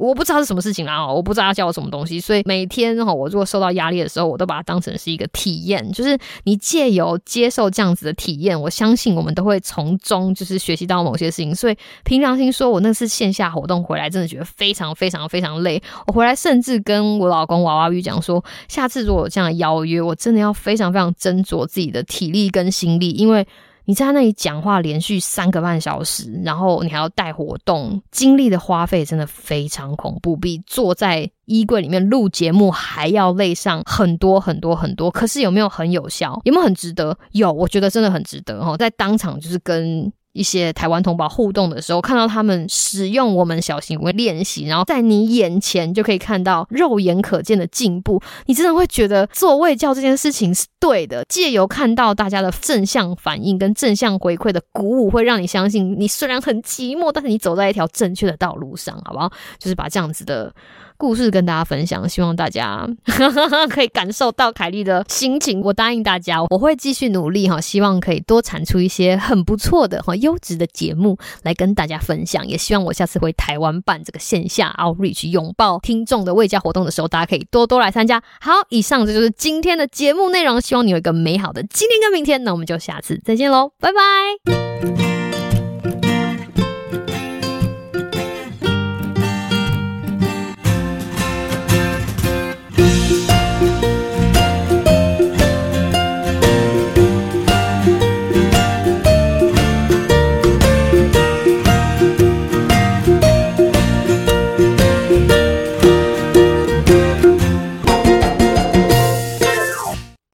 [0.00, 11.54] 我不知道是什么事情啦，我不知道他教我什么东西，所以每天哈，我如果受到压力的时候，我都把它当成是一个体验，就是你借由接受这样子的体验，我相信我们都会从中就是学习到某些事情。
[11.54, 15.82] 所以凭良心说，我那次线下活动回来，真的觉得非常非常非常累。
[16.06, 23.46] 我回来甚至跟我老公娃娃鱼讲说，下次如果有这样的邀约，我真的要非常非常斟酌自己的体力跟心力，因为。
[23.84, 35.10] 你在那里讲话连续三个半小时，然后你还要带活动，精力的花费真的非常恐怖，比坐在衣柜里面录节目还要累上很多很多很多。
[35.10, 36.40] 可是有没有很有效？
[36.44, 37.16] 有没有很值得？
[37.32, 38.64] 有，我觉得真的很值得。
[38.64, 40.12] 哈，在当场就是跟。
[40.32, 51.24] 一些台湾同胞互动的时候，看到他们使用我们小行为练习，然后在你眼前就可以看到肉眼可见的进步，你真的会觉得做卫教这件事情是对的。
[51.28, 59.30] 借由看到大家的正向反应跟正向回馈的鼓舞，会让你相信你虽然很寂寞，但是你走在一条正确的道路上，好不好？
[59.58, 60.54] 就是把这样子的。
[61.00, 62.86] 故事跟大家分享，希望大家
[63.70, 65.62] 可以感受到凯莉的心情。
[65.62, 72.46] 我答应大家，我会继续努力哈，希望可以多产出一些很不错的哈优质的节目来跟大家分享。
[72.46, 78.22] 也希望我下次回台湾办这个线下 outreach 拥抱听众的卫教活动的时候，大家可以多多来参加。
[78.42, 82.44] 好，以上这就是今天的节目内容，希望你有一个美好的今天跟明天。
[82.44, 85.19] 那我们就下次再见喽，拜拜。